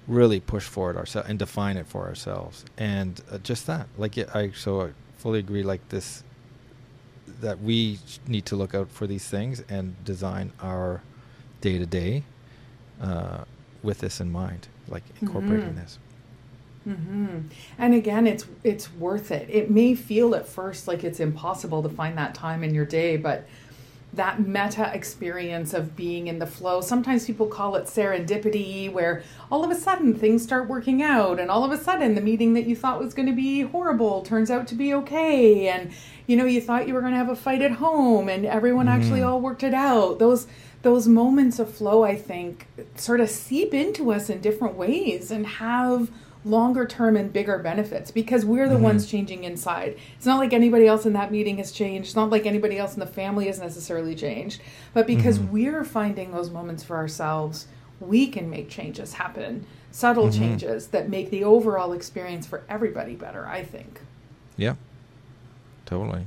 really 0.08 0.40
push 0.40 0.64
for 0.64 0.90
it 0.90 0.96
ourselves 0.96 1.28
and 1.28 1.38
define 1.38 1.76
it 1.76 1.86
for 1.86 2.06
ourselves 2.06 2.64
and 2.76 3.22
uh, 3.30 3.38
just 3.38 3.66
that 3.66 3.86
like 3.96 4.18
I 4.34 4.50
so 4.50 4.82
I 4.82 4.90
fully 5.18 5.38
agree 5.38 5.62
like 5.62 5.88
this 5.90 6.24
that 7.40 7.60
we 7.60 7.98
need 8.26 8.46
to 8.46 8.56
look 8.56 8.74
out 8.74 8.90
for 8.90 9.06
these 9.06 9.28
things 9.28 9.62
and 9.68 10.02
design 10.04 10.52
our 10.60 11.02
day 11.60 11.78
to 11.78 11.86
day 11.86 12.24
with 13.82 13.98
this 13.98 14.20
in 14.20 14.30
mind, 14.30 14.68
like 14.88 15.02
incorporating 15.20 15.70
mm-hmm. 15.70 15.76
this. 15.76 15.98
Mm-hmm. 16.88 17.38
And 17.78 17.94
again, 17.94 18.26
it's 18.26 18.46
it's 18.64 18.92
worth 18.94 19.30
it. 19.30 19.48
It 19.48 19.70
may 19.70 19.94
feel 19.94 20.34
at 20.34 20.48
first 20.48 20.88
like 20.88 21.04
it's 21.04 21.20
impossible 21.20 21.82
to 21.82 21.88
find 21.88 22.18
that 22.18 22.34
time 22.34 22.64
in 22.64 22.74
your 22.74 22.86
day, 22.86 23.16
but 23.16 23.46
that 24.14 24.46
meta 24.46 24.90
experience 24.94 25.72
of 25.72 25.96
being 25.96 26.26
in 26.26 26.38
the 26.38 26.46
flow. 26.46 26.80
Sometimes 26.80 27.26
people 27.26 27.46
call 27.46 27.76
it 27.76 27.86
serendipity, 27.86 28.92
where 28.92 29.22
all 29.50 29.64
of 29.64 29.70
a 29.70 29.74
sudden 29.74 30.14
things 30.14 30.42
start 30.42 30.68
working 30.68 31.02
out, 31.02 31.40
and 31.40 31.50
all 31.50 31.64
of 31.64 31.72
a 31.72 31.82
sudden 31.82 32.14
the 32.14 32.20
meeting 32.20 32.52
that 32.54 32.66
you 32.66 32.76
thought 32.76 33.00
was 33.00 33.14
going 33.14 33.28
to 33.28 33.34
be 33.34 33.62
horrible 33.62 34.22
turns 34.22 34.50
out 34.50 34.66
to 34.68 34.74
be 34.74 34.92
okay. 34.94 35.68
And 35.68 35.92
you 36.26 36.36
know, 36.36 36.44
you 36.44 36.60
thought 36.60 36.86
you 36.86 36.94
were 36.94 37.00
going 37.00 37.12
to 37.12 37.18
have 37.18 37.30
a 37.30 37.36
fight 37.36 37.62
at 37.62 37.72
home, 37.72 38.28
and 38.28 38.44
everyone 38.44 38.86
mm. 38.86 38.90
actually 38.90 39.22
all 39.22 39.40
worked 39.40 39.62
it 39.62 39.74
out. 39.74 40.18
Those 40.18 40.46
those 40.82 41.06
moments 41.08 41.58
of 41.58 41.72
flow, 41.72 42.02
I 42.02 42.16
think, 42.16 42.66
sort 42.96 43.20
of 43.20 43.30
seep 43.30 43.72
into 43.72 44.12
us 44.12 44.28
in 44.28 44.40
different 44.40 44.74
ways 44.74 45.30
and 45.30 45.46
have 45.46 46.10
longer 46.44 46.86
term 46.86 47.16
and 47.16 47.32
bigger 47.32 47.58
benefits 47.58 48.10
because 48.10 48.44
we're 48.44 48.68
the 48.68 48.74
mm-hmm. 48.74 48.84
ones 48.84 49.06
changing 49.06 49.44
inside. 49.44 49.96
It's 50.16 50.26
not 50.26 50.38
like 50.38 50.52
anybody 50.52 50.86
else 50.86 51.06
in 51.06 51.12
that 51.12 51.30
meeting 51.30 51.58
has 51.58 51.70
changed. 51.70 52.08
It's 52.08 52.16
not 52.16 52.30
like 52.30 52.46
anybody 52.46 52.78
else 52.78 52.94
in 52.94 53.00
the 53.00 53.06
family 53.06 53.46
has 53.46 53.60
necessarily 53.60 54.14
changed. 54.14 54.60
But 54.92 55.06
because 55.06 55.38
mm-hmm. 55.38 55.52
we're 55.52 55.84
finding 55.84 56.32
those 56.32 56.50
moments 56.50 56.82
for 56.82 56.96
ourselves, 56.96 57.66
we 58.00 58.26
can 58.26 58.50
make 58.50 58.68
changes 58.68 59.14
happen. 59.14 59.66
Subtle 59.92 60.28
mm-hmm. 60.28 60.40
changes 60.40 60.88
that 60.88 61.08
make 61.08 61.30
the 61.30 61.44
overall 61.44 61.92
experience 61.92 62.46
for 62.46 62.64
everybody 62.68 63.14
better, 63.14 63.46
I 63.46 63.62
think. 63.62 64.00
Yeah. 64.56 64.74
Totally. 65.86 66.26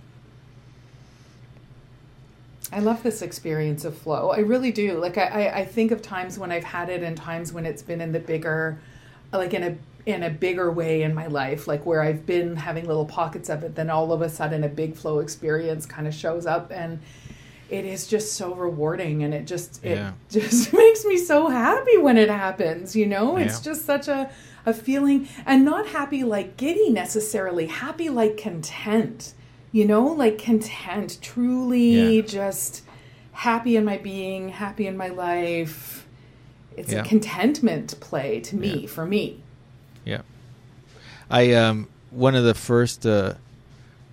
I 2.71 2.79
love 2.79 3.03
this 3.03 3.21
experience 3.21 3.85
of 3.85 3.97
flow. 3.97 4.31
I 4.31 4.39
really 4.39 4.71
do. 4.71 4.97
Like 4.97 5.17
I, 5.17 5.49
I 5.49 5.65
think 5.65 5.91
of 5.91 6.01
times 6.01 6.39
when 6.39 6.51
I've 6.51 6.63
had 6.63 6.89
it 6.89 7.03
and 7.03 7.15
times 7.15 7.53
when 7.53 7.65
it's 7.65 7.81
been 7.81 8.01
in 8.01 8.11
the 8.11 8.19
bigger 8.19 8.79
like 9.31 9.53
in 9.53 9.63
a 9.63 9.77
in 10.05 10.23
a 10.23 10.29
bigger 10.29 10.71
way 10.71 11.01
in 11.01 11.13
my 11.13 11.27
life, 11.27 11.67
like 11.67 11.85
where 11.85 12.01
I've 12.01 12.25
been 12.25 12.55
having 12.55 12.85
little 12.85 13.05
pockets 13.05 13.49
of 13.49 13.63
it, 13.63 13.75
then 13.75 13.89
all 13.89 14.13
of 14.13 14.21
a 14.21 14.29
sudden 14.29 14.63
a 14.63 14.69
big 14.69 14.95
flow 14.95 15.19
experience 15.19 15.85
kind 15.85 16.07
of 16.07 16.13
shows 16.13 16.45
up 16.45 16.71
and 16.71 16.99
it 17.69 17.85
is 17.85 18.05
just 18.05 18.33
so 18.33 18.53
rewarding 18.53 19.23
and 19.23 19.33
it 19.33 19.47
just 19.47 19.83
it 19.83 19.97
yeah. 19.97 20.11
just 20.29 20.71
makes 20.71 21.03
me 21.05 21.17
so 21.17 21.47
happy 21.47 21.97
when 21.97 22.17
it 22.17 22.29
happens, 22.29 22.95
you 22.95 23.07
know? 23.07 23.37
It's 23.37 23.57
yeah. 23.57 23.71
just 23.71 23.85
such 23.85 24.07
a 24.07 24.29
a 24.65 24.73
feeling 24.73 25.27
and 25.45 25.63
not 25.63 25.87
happy 25.87 26.23
like 26.23 26.57
giddy 26.57 26.89
necessarily, 26.89 27.67
happy 27.67 28.09
like 28.09 28.37
content. 28.37 29.33
You 29.71 29.85
know, 29.85 30.05
like 30.05 30.37
content, 30.37 31.17
truly 31.21 32.17
yeah. 32.17 32.21
just 32.21 32.83
happy 33.33 33.75
in 33.75 33.83
my 33.83 33.97
being, 33.97 34.47
happy 34.47 34.87
in 34.87 34.95
my 34.95 35.09
life. 35.09 36.07
It's 36.77 36.93
a 36.93 37.03
contentment 37.03 37.99
play 37.99 38.39
to 38.41 38.55
me, 38.55 38.87
for 38.87 39.05
me. 39.05 39.43
Yeah. 40.05 40.21
I 41.29 41.53
um 41.53 41.87
one 42.11 42.35
of 42.35 42.43
the 42.43 42.53
first 42.53 43.05
uh 43.05 43.33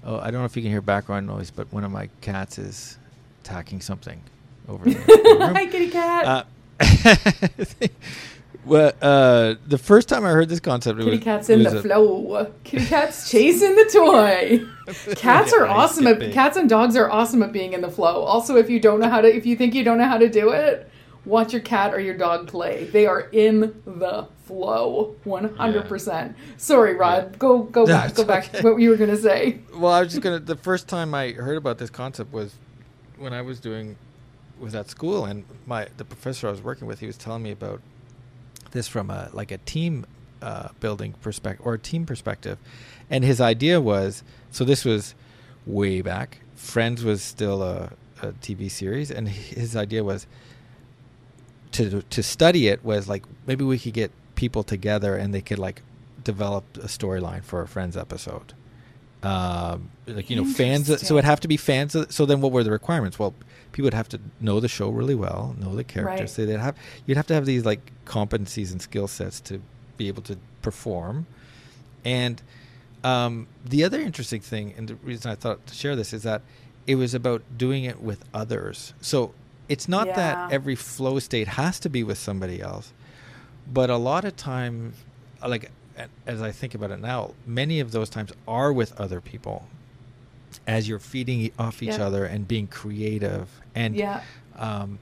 oh 0.04 0.18
I 0.18 0.30
don't 0.30 0.40
know 0.40 0.46
if 0.46 0.56
you 0.56 0.62
can 0.62 0.70
hear 0.70 0.80
background 0.80 1.26
noise, 1.26 1.50
but 1.50 1.72
one 1.72 1.84
of 1.84 1.90
my 1.90 2.08
cats 2.20 2.58
is 2.58 2.98
attacking 3.42 3.80
something 3.80 4.20
over 4.68 4.88
there. 4.88 5.04
Hi, 5.52 5.66
kitty 5.66 5.90
cat. 5.90 6.24
Uh, 6.24 6.44
well, 8.64 8.92
uh, 9.00 9.54
the 9.66 9.78
first 9.78 10.08
time 10.08 10.24
I 10.24 10.30
heard 10.30 10.48
this 10.48 10.60
concept, 10.60 10.98
kitty 10.98 11.10
was, 11.10 11.20
cat's 11.20 11.50
in 11.50 11.62
the 11.62 11.82
flow. 11.82 12.52
Kitty 12.64 12.86
cat's 12.86 13.30
chasing 13.30 13.74
the 13.74 13.90
toy. 13.92 14.66
Cats 15.14 15.52
are 15.52 15.66
awesome 15.66 16.08
at 16.08 16.32
cats 16.32 16.56
and 16.56 16.68
dogs 16.68 16.96
are 16.96 17.08
awesome 17.08 17.42
at 17.42 17.52
being 17.52 17.72
in 17.72 17.80
the 17.82 17.90
flow. 17.90 18.22
Also, 18.22 18.56
if 18.56 18.68
you 18.68 18.80
don't 18.80 18.98
know 18.98 19.08
how 19.08 19.20
to, 19.20 19.32
if 19.32 19.46
you 19.46 19.56
think 19.56 19.74
you 19.74 19.84
don't 19.84 19.98
know 19.98 20.08
how 20.08 20.18
to 20.18 20.28
do 20.28 20.50
it, 20.50 20.90
watch 21.24 21.52
your 21.52 21.62
cat 21.62 21.94
or 21.94 22.00
your 22.00 22.16
dog 22.16 22.48
play. 22.48 22.84
They 22.84 23.06
are 23.06 23.28
in 23.32 23.80
the 23.84 24.26
flow 24.44 25.16
100%. 25.24 26.06
Yeah. 26.06 26.32
Sorry, 26.56 26.94
Rod. 26.94 27.30
Yeah. 27.32 27.38
Go 27.38 27.62
go 27.64 27.86
back. 27.86 28.14
go 28.14 28.24
back 28.24 28.48
okay. 28.48 28.60
to 28.60 28.70
what 28.70 28.80
you 28.80 28.90
were 28.90 28.96
going 28.96 29.10
to 29.10 29.16
say. 29.16 29.60
Well, 29.74 29.92
I 29.92 30.00
was 30.00 30.10
just 30.10 30.22
going 30.22 30.38
to 30.38 30.44
the 30.44 30.56
first 30.56 30.88
time 30.88 31.14
I 31.14 31.32
heard 31.32 31.56
about 31.56 31.78
this 31.78 31.90
concept 31.90 32.32
was 32.32 32.54
when 33.18 33.32
I 33.32 33.42
was 33.42 33.60
doing 33.60 33.96
was 34.58 34.74
at 34.74 34.88
school 34.88 35.24
and 35.24 35.44
my 35.66 35.88
the 35.96 36.04
professor 36.04 36.48
I 36.48 36.50
was 36.50 36.62
working 36.62 36.86
with, 36.86 37.00
he 37.00 37.06
was 37.06 37.16
telling 37.16 37.42
me 37.42 37.50
about 37.50 37.80
this 38.72 38.88
from 38.88 39.10
a 39.10 39.30
like 39.32 39.50
a 39.50 39.58
team 39.58 40.06
uh, 40.40 40.68
building 40.80 41.14
perspective 41.20 41.64
or 41.66 41.74
a 41.74 41.78
team 41.78 42.04
perspective. 42.04 42.58
And 43.10 43.24
his 43.24 43.40
idea 43.40 43.80
was 43.80 44.22
so 44.50 44.64
this 44.64 44.84
was 44.84 45.14
way 45.66 46.00
back. 46.00 46.38
Friends 46.56 47.04
was 47.04 47.22
still 47.22 47.62
a, 47.62 47.92
a 48.20 48.28
TV 48.32 48.70
series 48.70 49.10
and 49.10 49.28
his 49.28 49.76
idea 49.76 50.02
was 50.04 50.26
to 51.72 52.02
to 52.02 52.22
study 52.22 52.68
it 52.68 52.84
was 52.84 53.08
like 53.08 53.24
maybe 53.46 53.64
we 53.64 53.78
could 53.78 53.94
get 53.94 54.12
people 54.34 54.62
together 54.62 55.16
and 55.16 55.34
they 55.34 55.40
could 55.40 55.58
like 55.58 55.82
develop 56.24 56.64
a 56.76 56.86
storyline 56.86 57.42
for 57.42 57.62
a 57.62 57.68
Friends 57.68 57.96
episode. 57.96 58.54
Um, 59.22 59.90
like 60.06 60.30
you 60.30 60.36
know, 60.36 60.44
fans. 60.44 60.86
So 61.06 61.14
it'd 61.14 61.24
have 61.24 61.40
to 61.40 61.48
be 61.48 61.56
fans. 61.56 61.96
so 62.10 62.26
then, 62.26 62.40
what 62.40 62.50
were 62.50 62.64
the 62.64 62.72
requirements? 62.72 63.18
Well, 63.18 63.34
people 63.70 63.86
would 63.86 63.94
have 63.94 64.08
to 64.10 64.20
know 64.40 64.58
the 64.58 64.68
show 64.68 64.90
really 64.90 65.14
well, 65.14 65.54
know 65.58 65.74
the 65.76 65.84
characters. 65.84 66.20
Right. 66.20 66.30
So 66.30 66.46
they'd 66.46 66.58
have 66.58 66.76
you'd 67.06 67.16
have 67.16 67.26
to 67.28 67.34
have 67.34 67.46
these 67.46 67.64
like 67.64 67.92
competencies 68.04 68.72
and 68.72 68.82
skill 68.82 69.06
sets 69.06 69.40
to 69.42 69.62
be 69.96 70.08
able 70.08 70.22
to 70.22 70.36
perform. 70.60 71.26
And 72.04 72.42
um, 73.04 73.46
the 73.64 73.84
other 73.84 74.00
interesting 74.00 74.40
thing, 74.40 74.74
and 74.76 74.88
the 74.88 74.96
reason 74.96 75.30
I 75.30 75.36
thought 75.36 75.66
to 75.68 75.74
share 75.74 75.94
this 75.94 76.12
is 76.12 76.24
that 76.24 76.42
it 76.86 76.96
was 76.96 77.14
about 77.14 77.42
doing 77.56 77.84
it 77.84 78.00
with 78.02 78.24
others. 78.34 78.92
So 79.00 79.34
it's 79.72 79.88
not 79.88 80.06
yeah. 80.08 80.16
that 80.16 80.52
every 80.52 80.74
flow 80.74 81.18
state 81.18 81.48
has 81.48 81.80
to 81.80 81.88
be 81.88 82.04
with 82.04 82.18
somebody 82.18 82.60
else, 82.60 82.92
but 83.72 83.88
a 83.88 83.96
lot 83.96 84.26
of 84.26 84.36
times, 84.36 84.94
like 85.40 85.70
as 86.26 86.42
I 86.42 86.52
think 86.52 86.74
about 86.74 86.90
it 86.90 87.00
now, 87.00 87.32
many 87.46 87.80
of 87.80 87.90
those 87.90 88.10
times 88.10 88.32
are 88.46 88.70
with 88.70 89.00
other 89.00 89.22
people 89.22 89.66
as 90.66 90.86
you're 90.86 90.98
feeding 90.98 91.50
off 91.58 91.82
each 91.82 91.96
yeah. 91.96 92.04
other 92.04 92.26
and 92.26 92.46
being 92.46 92.66
creative 92.66 93.48
and 93.74 93.96
yeah. 93.96 94.20
um, 94.56 94.98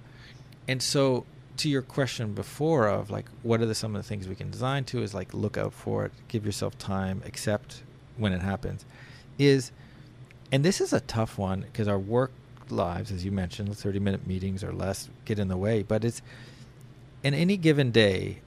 and 0.69 0.81
so 0.81 1.27
to 1.57 1.69
your 1.69 1.83
question 1.83 2.33
before 2.33 2.87
of 2.87 3.11
like 3.11 3.27
what 3.43 3.61
are 3.61 3.67
the, 3.67 3.75
some 3.75 3.97
of 3.97 4.01
the 4.01 4.09
things 4.09 4.29
we 4.29 4.37
can 4.37 4.49
design 4.53 4.85
to 4.85 5.03
is 5.03 5.13
like 5.13 5.35
look 5.35 5.59
out 5.59 5.73
for 5.73 6.05
it 6.05 6.13
give 6.29 6.47
yourself 6.47 6.79
time 6.79 7.21
accept 7.27 7.83
when 8.17 8.33
it 8.33 8.41
happens 8.41 8.85
is 9.41 9.73
and 10.53 10.65
this 10.65 10.81
is 10.81 10.93
a 10.93 11.01
tough 11.01 11.37
one 11.37 11.63
because 11.63 11.89
our 11.89 11.99
work 11.99 12.31
lives 12.71 13.11
as 13.13 13.25
you 13.25 13.31
mentioned 13.33 13.77
30 13.77 13.99
minute 14.01 14.27
meetings 14.27 14.63
or 14.65 14.73
less 14.73 15.09
get 15.25 15.39
in 15.39 15.49
the 15.49 15.57
way 15.57 15.83
but 15.83 16.05
it's 16.05 16.23
in 17.23 17.35
any 17.35 17.57
given 17.57 17.91
day 17.91 18.39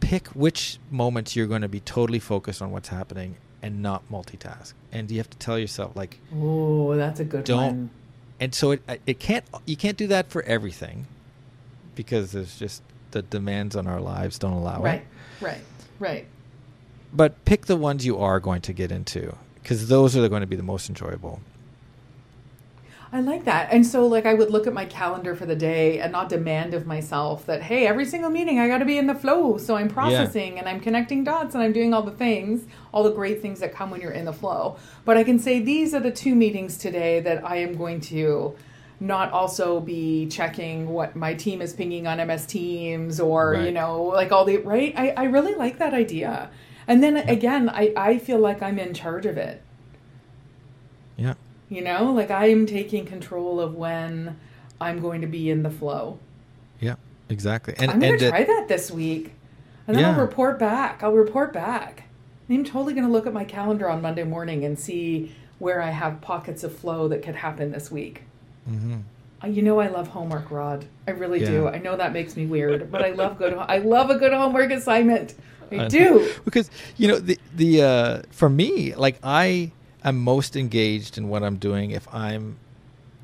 pick 0.00 0.28
which 0.28 0.78
moments 0.90 1.34
you're 1.34 1.46
going 1.48 1.62
to 1.62 1.68
be 1.68 1.80
totally 1.80 2.20
focused 2.20 2.62
on 2.62 2.70
what's 2.70 2.88
happening 2.88 3.36
and 3.62 3.82
not 3.82 4.08
multitask 4.10 4.72
and 4.92 5.10
you 5.10 5.16
have 5.18 5.28
to 5.30 5.38
tell 5.38 5.58
yourself 5.58 5.96
like 5.96 6.18
Oh, 6.34 6.94
that's 6.96 7.18
a 7.20 7.24
good 7.24 7.44
Don't- 7.44 7.58
one. 7.66 7.90
and 8.38 8.54
so 8.54 8.72
it 8.72 8.82
it 9.06 9.18
can't 9.18 9.44
you 9.66 9.76
can't 9.76 9.96
do 9.96 10.06
that 10.08 10.28
for 10.30 10.42
everything 10.42 11.06
because 11.96 12.32
there's 12.32 12.56
just 12.58 12.82
the 13.12 13.22
demands 13.22 13.74
on 13.74 13.86
our 13.86 14.00
lives 14.00 14.38
don't 14.38 14.52
allow 14.52 14.80
Right, 14.82 15.00
it 15.00 15.06
Right, 15.44 15.54
right, 15.54 15.60
right. 15.98 16.26
but 17.12 17.44
pick 17.44 17.66
the 17.66 17.76
ones 17.76 18.04
you 18.06 18.18
are 18.18 18.38
going 18.40 18.60
to 18.62 18.72
get 18.72 18.92
into 18.92 19.34
because 19.62 19.88
those 19.88 20.16
are 20.16 20.28
going 20.28 20.42
to 20.42 20.46
be 20.46 20.56
the 20.56 20.62
most 20.62 20.88
enjoyable 20.88 21.40
I 23.14 23.20
like 23.20 23.44
that. 23.44 23.68
And 23.72 23.86
so, 23.86 24.08
like, 24.08 24.26
I 24.26 24.34
would 24.34 24.50
look 24.50 24.66
at 24.66 24.72
my 24.72 24.86
calendar 24.86 25.36
for 25.36 25.46
the 25.46 25.54
day 25.54 26.00
and 26.00 26.10
not 26.10 26.28
demand 26.28 26.74
of 26.74 26.84
myself 26.84 27.46
that, 27.46 27.62
hey, 27.62 27.86
every 27.86 28.04
single 28.06 28.28
meeting 28.28 28.58
I 28.58 28.66
got 28.66 28.78
to 28.78 28.84
be 28.84 28.98
in 28.98 29.06
the 29.06 29.14
flow. 29.14 29.56
So 29.56 29.76
I'm 29.76 29.86
processing 29.88 30.58
and 30.58 30.68
I'm 30.68 30.80
connecting 30.80 31.22
dots 31.22 31.54
and 31.54 31.62
I'm 31.62 31.72
doing 31.72 31.94
all 31.94 32.02
the 32.02 32.10
things, 32.10 32.66
all 32.92 33.04
the 33.04 33.12
great 33.12 33.40
things 33.40 33.60
that 33.60 33.72
come 33.72 33.90
when 33.90 34.00
you're 34.00 34.10
in 34.10 34.24
the 34.24 34.32
flow. 34.32 34.78
But 35.04 35.16
I 35.16 35.22
can 35.22 35.38
say 35.38 35.60
these 35.60 35.94
are 35.94 36.00
the 36.00 36.10
two 36.10 36.34
meetings 36.34 36.76
today 36.76 37.20
that 37.20 37.46
I 37.46 37.58
am 37.58 37.76
going 37.76 38.00
to 38.00 38.56
not 38.98 39.30
also 39.30 39.78
be 39.78 40.26
checking 40.26 40.88
what 40.88 41.14
my 41.14 41.34
team 41.34 41.62
is 41.62 41.72
pinging 41.72 42.08
on 42.08 42.18
MS 42.26 42.46
Teams 42.46 43.20
or, 43.20 43.52
Right. 43.52 43.66
you 43.66 43.70
know, 43.70 44.02
like 44.06 44.32
all 44.32 44.44
the, 44.44 44.56
right? 44.56 44.92
I, 44.96 45.10
I 45.10 45.24
really 45.26 45.54
like 45.54 45.78
that 45.78 45.94
idea. 45.94 46.50
And 46.88 47.00
then 47.00 47.16
again, 47.16 47.68
I, 47.68 47.92
I 47.96 48.18
feel 48.18 48.40
like 48.40 48.60
I'm 48.60 48.80
in 48.80 48.92
charge 48.92 49.24
of 49.24 49.36
it. 49.38 49.62
Yeah 51.68 51.76
You 51.78 51.84
know, 51.84 52.12
like 52.12 52.30
I 52.30 52.46
am 52.46 52.66
taking 52.66 53.04
control 53.06 53.60
of 53.60 53.74
when 53.74 54.36
I'm 54.80 55.00
going 55.00 55.20
to 55.20 55.26
be 55.26 55.50
in 55.50 55.62
the 55.62 55.70
flow. 55.70 56.18
yeah 56.80 56.96
exactly 57.30 57.74
and 57.78 57.90
I'm 57.90 58.00
going 58.00 58.18
to 58.18 58.26
it- 58.26 58.30
try 58.30 58.44
that 58.44 58.66
this 58.68 58.90
week. 58.90 59.32
And 59.86 59.96
then 59.96 60.04
I'll 60.06 60.18
report 60.20 60.58
back. 60.58 61.02
I'll 61.02 61.12
report 61.12 61.52
back. 61.52 62.04
I'm 62.48 62.64
totally 62.64 62.94
going 62.94 63.04
to 63.06 63.12
look 63.12 63.26
at 63.26 63.32
my 63.34 63.44
calendar 63.44 63.88
on 63.88 64.00
Monday 64.00 64.24
morning 64.24 64.64
and 64.64 64.78
see 64.78 65.34
where 65.58 65.82
I 65.82 65.90
have 65.90 66.20
pockets 66.22 66.64
of 66.64 66.74
flow 66.74 67.06
that 67.08 67.22
could 67.22 67.34
happen 67.36 67.70
this 67.72 67.90
week. 67.90 68.22
Mhm. 68.70 69.02
Uh, 69.42 69.46
You 69.48 69.60
know 69.62 69.80
I 69.80 69.88
love 69.88 70.08
homework, 70.08 70.50
Rod. 70.50 70.86
I 71.06 71.10
really 71.10 71.38
do. 71.40 71.68
I 71.68 71.78
know 71.78 71.96
that 71.96 72.12
makes 72.14 72.34
me 72.34 72.46
weird, 72.46 72.90
but 72.90 73.02
I 73.04 73.10
love 73.10 73.36
good 73.38 73.52
I 73.54 73.78
love 73.78 74.08
a 74.10 74.16
good 74.18 74.32
homework 74.32 74.70
assignment. 74.70 75.34
I 75.70 75.84
I 75.84 75.88
do. 75.88 76.30
because 76.46 76.70
you 76.96 77.08
know 77.08 77.18
the 77.18 77.38
the 77.54 77.82
uh, 77.82 78.22
for 78.30 78.48
me 78.48 78.94
like 78.94 79.18
I 79.22 79.70
am 80.04 80.18
most 80.22 80.56
engaged 80.56 81.18
in 81.18 81.28
what 81.28 81.42
I'm 81.42 81.56
doing 81.56 81.90
if 81.90 82.12
I'm 82.12 82.56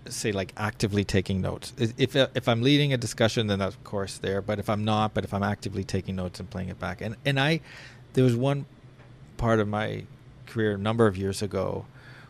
say 0.09 0.33
like 0.33 0.53
actively 0.57 1.05
taking 1.05 1.41
notes. 1.41 1.73
If 1.79 2.17
uh, 2.17 2.29
if 2.35 2.49
I'm 2.49 2.63
leading 2.63 2.93
a 2.93 2.97
discussion, 2.97 3.47
then 3.47 3.61
of 3.61 3.83
course 3.85 4.19
there. 4.19 4.41
But 4.41 4.59
if 4.59 4.69
I'm 4.69 4.85
not, 4.85 5.15
but 5.15 5.25
if 5.25 5.35
I'm 5.35 5.43
actively 5.43 5.85
taking 5.85 6.17
notes 6.17 6.41
and 6.41 6.49
playing 6.49 6.69
it 6.69 6.79
back, 6.79 7.01
and 7.01 7.17
and 7.25 7.39
I 7.39 7.61
there 8.15 8.25
was 8.25 8.37
one 8.37 8.67
part 9.37 9.61
of 9.61 9.69
my 9.69 10.05
career 10.47 10.73
a 10.73 10.79
number 10.79 11.07
of 11.07 11.17
years 11.17 11.43
ago 11.43 11.87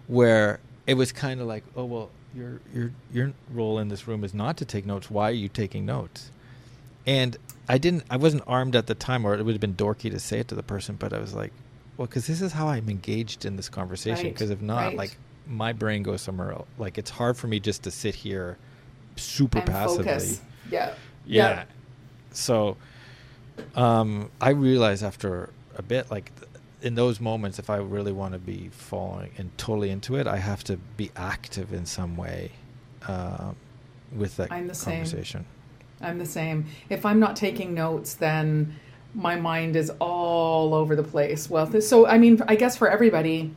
where 0.07 0.61
it 0.87 0.95
was 0.95 1.13
kind 1.13 1.41
of 1.41 1.47
like, 1.47 1.65
oh 1.77 1.85
well, 1.85 2.11
your 2.35 2.61
your 2.75 2.93
your 3.13 3.33
role 3.53 3.79
in 3.79 3.89
this 3.89 4.07
room 4.07 4.25
is 4.25 4.35
not 4.35 4.57
to 4.59 4.65
take 4.65 4.87
notes. 4.87 5.11
Why 5.11 5.31
are 5.31 5.35
you 5.35 5.49
taking 5.49 5.87
notes? 5.87 6.31
And 7.07 7.37
I 7.69 7.79
didn't. 7.79 8.05
I 8.11 8.17
wasn't 8.17 8.43
armed 8.47 8.77
at 8.77 8.87
the 8.87 8.95
time, 8.95 9.25
or 9.25 9.35
it 9.35 9.45
would 9.45 9.55
have 9.55 9.61
been 9.61 9.75
dorky 9.75 10.11
to 10.11 10.19
say 10.19 10.41
it 10.41 10.49
to 10.49 10.55
the 10.55 10.63
person. 10.63 10.97
But 10.97 11.13
I 11.13 11.19
was 11.19 11.35
like, 11.35 11.53
well, 12.01 12.07
because 12.07 12.27
this 12.27 12.41
is 12.41 12.51
how 12.51 12.67
I'm 12.67 12.89
engaged 12.89 13.45
in 13.45 13.57
this 13.57 13.69
conversation. 13.69 14.25
Right, 14.25 14.33
Because 14.33 14.49
if 14.49 14.63
not, 14.63 14.79
right. 14.79 14.97
like 14.97 15.19
my 15.47 15.75
brain 15.75 16.03
goes 16.03 16.23
somewhere 16.23 16.53
else. 16.53 16.67
Like 16.79 16.97
it's 16.97 17.11
hard 17.11 17.37
for 17.37 17.47
me 17.47 17.61
just 17.61 17.83
to 17.83 17.91
sit 17.91 18.15
here 18.15 18.57
super 19.17 19.59
and 19.59 19.67
passively. 19.67 20.05
focus. 20.07 20.41
Yeah. 20.71 20.95
Yeah. 21.27 21.65
So, 22.31 22.79
um, 23.75 24.31
I 24.41 24.49
realized 24.49 25.05
after 25.05 25.51
a 25.77 25.83
bit, 25.83 26.11
like 26.11 26.35
th- 26.37 26.51
in 26.81 26.95
those 26.95 27.21
moments, 27.21 27.59
if 27.59 27.69
I 27.69 27.77
really 27.77 28.13
want 28.13 28.33
to 28.33 28.39
be 28.39 28.71
falling 28.73 29.33
and 29.37 29.51
totally 29.59 29.91
into 29.91 30.17
it, 30.17 30.27
I 30.27 30.39
have 30.39 30.65
to 30.65 30.79
be 30.79 31.11
active 31.17 31.75
in 31.75 31.85
some 31.85 32.17
way 32.17 32.53
um, 33.09 33.57
with 34.11 34.39
that 34.39 34.51
I'm 34.51 34.69
the 34.69 34.75
same. 34.75 35.03
conversation. 35.05 35.45
I'm 36.01 36.17
the 36.19 36.25
same. 36.25 36.65
If 36.89 37.05
I'm 37.05 37.21
not 37.21 37.37
taking 37.37 37.75
notes, 37.75 38.15
then 38.15 38.75
my 39.15 39.37
mind 39.37 39.77
is 39.77 39.91
all 40.01 40.75
over 40.75 40.95
the 40.97 41.03
place. 41.03 41.49
Well, 41.51 41.81
so 41.81 42.07
I 42.07 42.19
mean, 42.19 42.41
I 42.49 42.55
guess 42.57 42.77
for 42.77 42.89
everybody, 42.91 43.53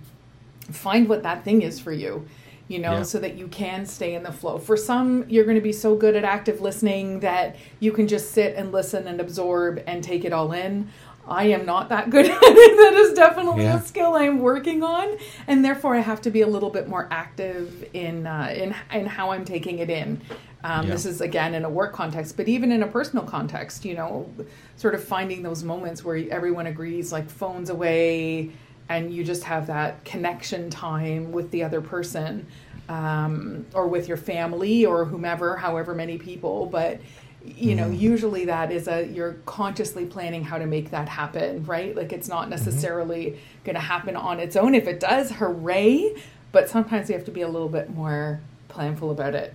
find 0.72 1.08
what 1.08 1.24
that 1.24 1.44
thing 1.44 1.62
is 1.62 1.80
for 1.80 1.92
you, 1.92 2.26
you 2.68 2.80
know, 2.80 2.94
Yeah. 2.94 3.04
so 3.04 3.20
that 3.20 3.38
you 3.38 3.48
can 3.48 3.86
stay 3.86 4.16
in 4.16 4.24
the 4.24 4.32
flow. 4.32 4.58
For 4.58 4.76
some, 4.78 5.26
you're 5.28 5.44
going 5.44 5.56
to 5.58 5.62
be 5.62 5.74
so 5.74 5.96
good 5.96 6.16
at 6.16 6.24
active 6.24 6.62
listening 6.62 7.20
that 7.20 7.56
you 7.80 7.92
can 7.92 8.08
just 8.08 8.32
sit 8.32 8.56
and 8.56 8.72
listen 8.72 9.08
and 9.08 9.20
absorb 9.20 9.84
and 9.86 10.04
take 10.04 10.26
it 10.26 10.34
all 10.34 10.52
in. 10.54 10.88
I 11.28 11.46
am 11.46 11.66
not 11.66 11.90
that 11.90 12.10
good 12.10 12.26
at 12.30 12.38
it. 12.42 12.78
That 12.78 12.94
is 13.00 13.14
definitely 13.14 13.64
Yeah. 13.64 13.78
a 13.80 13.82
skill 13.82 14.16
I'm 14.16 14.40
working 14.40 14.84
on, 14.84 15.18
and 15.48 15.64
therefore 15.64 15.96
I 15.96 16.00
have 16.00 16.22
to 16.22 16.30
be 16.32 16.42
a 16.42 16.48
little 16.48 16.70
bit 16.70 16.88
more 16.90 17.08
active 17.12 17.88
in 17.94 18.28
uh, 18.28 18.54
in 18.56 18.76
in 18.92 19.06
how 19.06 19.32
I'm 19.32 19.46
taking 19.46 19.80
it 19.80 19.90
in. 19.90 20.22
Um, 20.66 20.86
Yeah. 20.88 20.94
This 20.94 21.06
is 21.06 21.22
again 21.22 21.54
in 21.56 21.66
a 21.66 21.70
work 21.70 21.94
context, 21.94 22.38
but 22.38 22.48
even 22.48 22.72
in 22.72 22.84
a 22.84 22.88
personal 22.88 23.26
context, 23.26 23.86
you 23.86 23.96
know, 23.96 24.30
sort 24.78 24.96
of 24.96 25.04
finding 25.04 25.44
those 25.44 25.64
moments 25.64 26.04
where 26.04 26.18
everyone 26.32 26.68
agrees, 26.68 27.12
like 27.12 27.30
phones 27.30 27.70
away, 27.70 28.52
and 28.90 29.14
you 29.14 29.24
just 29.24 29.44
have 29.46 29.68
that 29.68 30.04
connection 30.06 30.70
time 30.70 31.32
with 31.32 31.52
the 31.52 31.64
other 31.64 31.82
person, 31.82 32.46
um, 32.90 33.66
or 33.74 33.88
with 33.88 34.08
your 34.08 34.18
family 34.18 34.86
or 34.86 35.06
whomever, 35.06 35.56
however 35.56 35.96
many 35.96 36.18
people. 36.18 36.66
But 36.66 37.00
you 37.46 37.76
know, 37.76 37.86
Mhm. 37.90 38.00
usually 38.00 38.46
that 38.46 38.72
is 38.72 38.88
a 38.88 39.06
you're 39.06 39.34
consciously 39.46 40.06
planning 40.06 40.44
how 40.44 40.58
to 40.58 40.66
make 40.66 40.92
that 40.92 41.10
happen, 41.10 41.66
right? 41.66 41.96
Like 41.96 42.14
it's 42.14 42.28
not 42.30 42.50
necessarily 42.50 43.38
going 43.66 43.76
to 43.76 43.82
happen 43.82 44.16
on 44.16 44.40
its 44.40 44.56
own. 44.56 44.76
If 44.76 44.88
it 44.88 45.00
does, 45.00 45.32
hooray! 45.32 46.14
But 46.52 46.70
sometimes 46.70 47.10
you 47.10 47.16
have 47.16 47.26
to 47.26 47.32
be 47.32 47.42
a 47.42 47.48
little 47.50 47.70
bit 47.70 47.94
more 47.94 48.40
planful 48.70 49.12
about 49.12 49.36
it. 49.36 49.54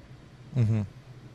hmm 0.55 0.83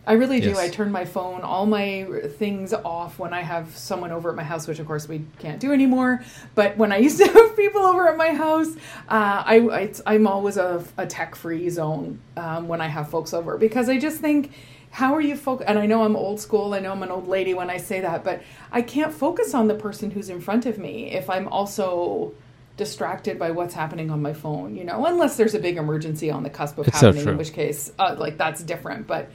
I 0.05 0.13
really 0.13 0.41
do. 0.41 0.57
I 0.59 0.67
turn 0.67 0.91
my 0.91 1.05
phone, 1.05 1.41
all 1.43 1.65
my 1.65 2.05
things 2.37 2.73
off 2.73 3.19
when 3.19 3.33
I 3.33 3.39
have 3.41 3.73
someone 3.77 4.11
over 4.11 4.29
at 4.31 4.35
my 4.35 4.43
house, 4.43 4.67
which 4.67 4.79
of 4.79 4.85
course 4.85 5.07
we 5.07 5.23
can't 5.39 5.61
do 5.61 5.71
anymore. 5.71 6.21
But 6.55 6.75
when 6.75 6.91
I 6.91 6.97
used 6.97 7.19
to 7.19 7.25
have 7.31 7.55
people 7.55 7.81
over 7.81 8.09
at 8.09 8.17
my 8.17 8.33
house, 8.33 8.67
uh, 9.07 9.43
I, 9.45 9.55
I 9.71 9.93
I'm 10.05 10.27
always 10.27 10.57
a, 10.57 10.83
a 10.97 11.05
tech 11.07 11.35
free 11.35 11.69
zone 11.69 12.19
um, 12.35 12.67
when 12.67 12.81
I 12.81 12.87
have 12.87 13.09
folks 13.09 13.33
over 13.33 13.57
because 13.57 13.87
I 13.89 13.97
just 13.97 14.19
think. 14.19 14.51
How 14.93 15.15
are 15.15 15.21
you 15.21 15.35
focused? 15.35 15.67
And 15.67 15.79
I 15.79 15.87
know 15.87 16.03
I'm 16.03 16.15
old 16.15 16.39
school. 16.39 16.75
I 16.75 16.79
know 16.79 16.91
I'm 16.91 17.01
an 17.01 17.09
old 17.09 17.27
lady 17.27 17.55
when 17.55 17.67
I 17.71 17.77
say 17.77 18.01
that, 18.01 18.23
but 18.23 18.43
I 18.71 18.83
can't 18.83 19.11
focus 19.11 19.55
on 19.55 19.67
the 19.67 19.73
person 19.73 20.11
who's 20.11 20.29
in 20.29 20.39
front 20.39 20.67
of 20.67 20.77
me 20.77 21.11
if 21.11 21.31
I'm 21.31 21.47
also 21.47 22.33
distracted 22.77 23.39
by 23.39 23.49
what's 23.49 23.73
happening 23.73 24.11
on 24.11 24.21
my 24.21 24.33
phone. 24.33 24.75
You 24.75 24.83
know, 24.83 25.03
unless 25.07 25.35
there's 25.35 25.55
a 25.55 25.59
big 25.59 25.77
emergency 25.77 26.29
on 26.29 26.43
the 26.43 26.49
cusp 26.51 26.77
of 26.77 26.87
It's 26.87 26.99
happening, 27.01 27.23
true. 27.23 27.31
in 27.31 27.37
which 27.39 27.53
case, 27.53 27.91
uh, 27.97 28.15
like 28.19 28.37
that's 28.37 28.61
different. 28.61 29.07
But 29.07 29.31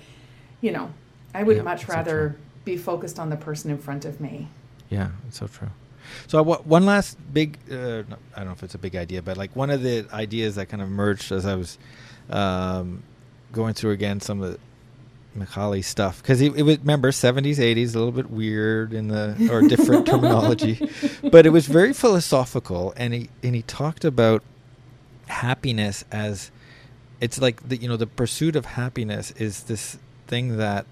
you 0.60 0.70
know, 0.70 0.92
I 1.34 1.42
would 1.42 1.56
Yeah, 1.56 1.62
much 1.64 1.88
rather 1.88 2.28
true. 2.30 2.38
be 2.64 2.76
focused 2.76 3.18
on 3.18 3.28
the 3.28 3.36
person 3.36 3.72
in 3.72 3.78
front 3.78 4.04
of 4.04 4.20
me. 4.20 4.46
Yeah, 4.90 5.08
it's 5.26 5.38
so 5.38 5.48
true. 5.48 5.70
So 6.28 6.42
one 6.44 6.86
last 6.86 7.18
big, 7.34 7.58
uh, 7.70 7.74
I 7.74 8.38
don't 8.38 8.46
know 8.46 8.52
if 8.52 8.62
it's 8.62 8.76
a 8.76 8.78
big 8.78 8.94
idea, 8.94 9.22
but 9.22 9.36
like 9.36 9.56
one 9.56 9.70
of 9.70 9.82
the 9.82 10.06
ideas 10.12 10.54
that 10.54 10.66
kind 10.68 10.80
of 10.82 10.88
emerged 10.88 11.32
as 11.32 11.44
I 11.44 11.56
was 11.56 11.78
um, 12.30 13.02
going 13.52 13.74
through 13.74 13.90
again 13.90 14.20
some 14.20 14.40
of 14.40 14.52
the 14.52 14.58
Mihaly 15.38 15.84
stuff 15.84 16.22
because 16.22 16.40
it, 16.40 16.54
it 16.56 16.62
was 16.62 16.78
remember 16.78 17.10
70s 17.10 17.56
80s 17.56 17.94
a 17.94 17.98
little 17.98 18.12
bit 18.12 18.30
weird 18.30 18.92
in 18.92 19.08
the 19.08 19.48
or 19.50 19.62
different 19.62 20.06
terminology 20.10 20.90
but 21.30 21.46
it 21.46 21.50
was 21.50 21.66
very 21.66 21.92
philosophical 21.92 22.92
and 22.96 23.14
he 23.14 23.28
and 23.42 23.54
he 23.54 23.62
talked 23.62 24.04
about 24.04 24.42
happiness 25.26 26.04
as 26.10 26.50
it's 27.20 27.40
like 27.40 27.68
the 27.68 27.76
you 27.76 27.88
know 27.88 27.96
the 27.96 28.06
pursuit 28.06 28.56
of 28.56 28.64
happiness 28.64 29.30
is 29.32 29.64
this 29.64 29.98
thing 30.26 30.56
that 30.56 30.86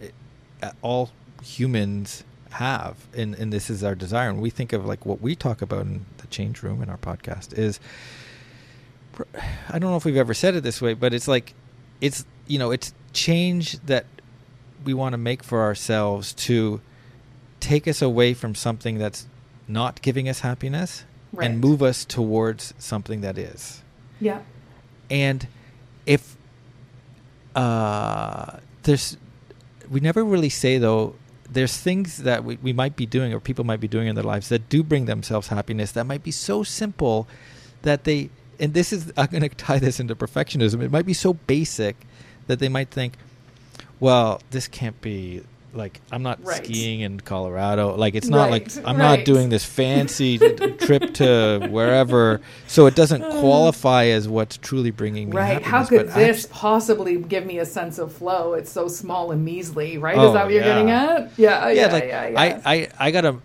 it, 0.00 0.14
uh, 0.62 0.70
all 0.82 1.10
humans 1.42 2.24
have 2.50 2.96
and 3.14 3.34
and 3.34 3.52
this 3.52 3.70
is 3.70 3.84
our 3.84 3.94
desire 3.94 4.28
and 4.28 4.40
we 4.40 4.50
think 4.50 4.72
of 4.72 4.84
like 4.84 5.04
what 5.04 5.20
we 5.20 5.34
talk 5.34 5.62
about 5.62 5.82
in 5.82 6.06
the 6.18 6.26
change 6.28 6.62
room 6.62 6.82
in 6.82 6.88
our 6.88 6.96
podcast 6.96 7.56
is 7.56 7.78
I 9.68 9.78
don't 9.78 9.90
know 9.90 9.96
if 9.96 10.04
we've 10.04 10.16
ever 10.16 10.34
said 10.34 10.54
it 10.54 10.62
this 10.62 10.80
way 10.80 10.94
but 10.94 11.12
it's 11.12 11.28
like 11.28 11.54
it's 12.00 12.24
you 12.46 12.58
know 12.58 12.70
it's 12.70 12.94
change 13.26 13.78
that 13.86 14.04
we 14.84 14.94
want 14.94 15.12
to 15.12 15.18
make 15.18 15.42
for 15.42 15.60
ourselves 15.62 16.32
to 16.48 16.80
take 17.60 17.88
us 17.88 18.00
away 18.00 18.34
from 18.34 18.54
something 18.54 18.98
that's 18.98 19.26
not 19.66 20.00
giving 20.02 20.28
us 20.28 20.40
happiness 20.40 21.04
Right. 21.32 21.50
and 21.50 21.60
move 21.60 21.82
us 21.82 22.04
towards 22.06 22.72
something 22.78 23.20
that 23.20 23.36
is 23.36 23.82
Yeah. 24.20 24.40
and 25.10 25.46
if 26.06 26.36
uh, 27.54 28.58
there's, 28.84 29.16
we 29.90 30.00
never 30.00 30.24
really 30.24 30.48
say 30.48 30.78
though 30.78 31.14
there's 31.50 31.76
things 31.76 32.18
that 32.18 32.44
we, 32.44 32.56
we 32.62 32.72
might 32.72 32.94
be 32.94 33.06
doing 33.06 33.32
or 33.32 33.40
people 33.40 33.64
might 33.64 33.80
be 33.80 33.88
doing 33.88 34.06
in 34.06 34.14
their 34.14 34.24
lives 34.24 34.48
that 34.50 34.68
do 34.68 34.82
bring 34.82 35.06
themselves 35.06 35.48
happiness 35.48 35.92
that 35.92 36.04
might 36.04 36.22
be 36.22 36.30
so 36.30 36.62
simple 36.62 37.26
that 37.82 38.04
they 38.04 38.28
and 38.60 38.74
this 38.74 38.92
is 38.92 39.12
i'm 39.16 39.26
going 39.26 39.42
to 39.42 39.48
tie 39.50 39.78
this 39.78 39.98
into 39.98 40.14
perfectionism 40.14 40.82
it 40.82 40.90
might 40.90 41.06
be 41.06 41.14
so 41.14 41.32
basic 41.34 41.96
that 42.48 42.58
they 42.58 42.68
might 42.68 42.90
think 42.90 43.14
well 44.00 44.40
this 44.50 44.66
can't 44.68 45.00
be 45.00 45.42
like 45.74 46.00
I'm 46.10 46.22
not 46.22 46.42
Right. 46.42 46.64
skiing 46.64 47.00
in 47.02 47.20
Colorado. 47.20 47.94
Like 47.94 48.14
it's 48.14 48.28
not 48.28 48.50
Right, 48.50 48.66
like 48.76 48.76
I'm 48.86 48.96
right. 48.96 49.18
not 49.18 49.24
doing 49.26 49.50
this 49.50 49.64
fancy 49.66 50.38
trip 50.80 51.12
to 51.14 51.68
wherever, 51.70 52.40
so 52.66 52.86
it 52.86 52.94
doesn't 52.96 53.20
qualify 53.40 54.06
as 54.06 54.26
what's 54.26 54.56
truly 54.56 54.90
bringing 54.90 55.28
me 55.28 55.36
Right. 55.36 55.62
How 55.62 55.84
could 55.84 56.08
this 56.08 56.46
act- 56.46 56.52
possibly 56.54 57.18
give 57.18 57.44
me 57.44 57.58
a 57.58 57.66
sense 57.66 57.98
of 57.98 58.12
flow? 58.12 58.54
It's 58.54 58.72
so 58.72 58.88
small 58.88 59.30
and 59.30 59.44
measly, 59.44 59.98
right? 59.98 60.16
Is 60.16 60.24
Oh, 60.24 60.32
that 60.32 60.46
what 60.46 60.54
you're 60.54 60.62
getting 60.64 60.90
at? 60.90 61.32
Yeah, 61.36 61.68
yeah, 61.68 61.86
yeah, 61.86 61.92
like 61.92 62.04
yeah. 62.04 62.32
I, 62.64 62.74
I, 62.74 62.88
I 62.98 63.10
gotta, 63.10 63.36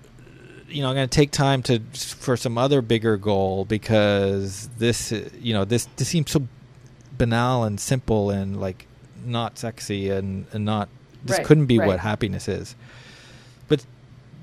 you 0.69 0.81
know, 0.81 0.87
I'm 0.89 0.95
gonna 0.95 1.07
take 1.07 1.31
time 1.31 1.61
to 1.63 1.81
for 1.93 2.37
some 2.37 2.57
other 2.57 2.81
bigger 2.81 3.17
goal 3.17 3.65
because 3.65 4.69
this, 4.77 5.11
uh, 5.11 5.29
you 5.39 5.53
know, 5.53 5.65
this 5.65 5.87
this 5.97 6.07
seems 6.07 6.31
so 6.31 6.47
banal 7.17 7.65
and 7.65 7.79
simple 7.81 8.29
and 8.31 8.61
like 8.61 8.87
not 9.25 9.57
sexy 9.57 10.09
and 10.09 10.45
and 10.51 10.65
not 10.65 10.89
this 11.23 11.37
Right, 11.37 11.45
couldn't 11.45 11.67
be 11.67 11.79
right. 11.79 11.87
what 11.87 11.99
happiness 11.99 12.47
is. 12.47 12.75
But 13.67 13.85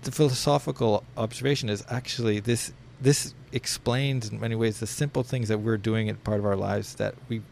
the 0.03 0.11
philosophical 0.11 1.05
observation 1.17 1.69
is 1.69 1.85
actually 1.89 2.41
this 2.41 2.73
this 3.01 3.35
explains 3.53 4.31
in 4.31 4.41
many 4.41 4.55
ways 4.55 4.81
the 4.81 4.87
simple 4.87 5.23
things 5.23 5.49
that 5.49 5.59
we're 5.59 5.77
doing 5.77 6.09
as 6.09 6.17
part 6.19 6.39
of 6.39 6.47
our 6.47 6.57
lives 6.57 6.95
that 6.97 7.15
we 7.29 7.43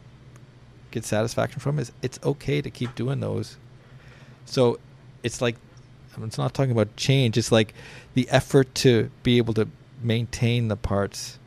get 0.91 1.05
satisfaction 1.05 1.61
from 1.61 1.79
is 1.79 1.93
it's 2.03 2.19
okay 2.25 2.63
to 2.63 2.71
keep 2.71 2.95
doing 2.95 3.21
those. 3.21 3.57
So 4.45 4.79
it's 5.23 5.41
like 5.41 5.57
it's 6.23 6.39
not 6.39 6.55
talking 6.55 6.73
about 6.73 6.97
change. 6.97 7.37
It's 7.39 7.53
like 7.53 7.75
the 8.15 8.29
effort 8.31 8.75
to 8.77 9.11
be 9.23 9.39
able 9.39 9.55
to 9.55 9.69
maintain 10.03 10.69
the 10.69 10.77
parts 10.77 11.39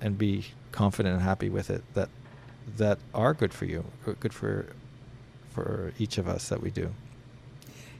and 0.00 0.16
be 0.16 0.46
confident 0.72 1.14
and 1.14 1.22
happy 1.22 1.48
with 1.48 1.70
it 1.70 1.82
that 1.94 2.08
that 2.76 2.98
are 3.14 3.34
good 3.34 3.52
for 3.52 3.64
you, 3.64 3.84
good 4.20 4.32
for 4.32 4.66
for 5.50 5.92
each 5.98 6.18
of 6.18 6.28
us 6.28 6.48
that 6.48 6.62
we 6.62 6.70
do. 6.70 6.90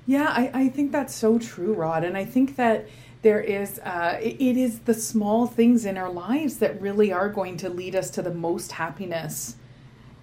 Yeah, 0.06 0.28
I, 0.28 0.50
I 0.54 0.68
think 0.68 0.92
that's 0.92 1.14
so 1.14 1.38
true, 1.38 1.74
Rod. 1.74 2.04
And 2.04 2.16
I 2.16 2.24
think 2.24 2.56
that 2.56 2.88
there 3.22 3.40
is, 3.40 3.78
uh, 3.80 4.18
it, 4.20 4.40
it 4.40 4.56
is 4.56 4.80
the 4.80 4.94
small 4.94 5.46
things 5.46 5.84
in 5.84 5.98
our 5.98 6.10
lives 6.10 6.56
that 6.58 6.80
really 6.80 7.12
are 7.12 7.28
going 7.28 7.56
to 7.58 7.68
lead 7.68 7.94
us 7.94 8.10
to 8.10 8.22
the 8.22 8.32
most 8.32 8.72
happiness 8.72 9.56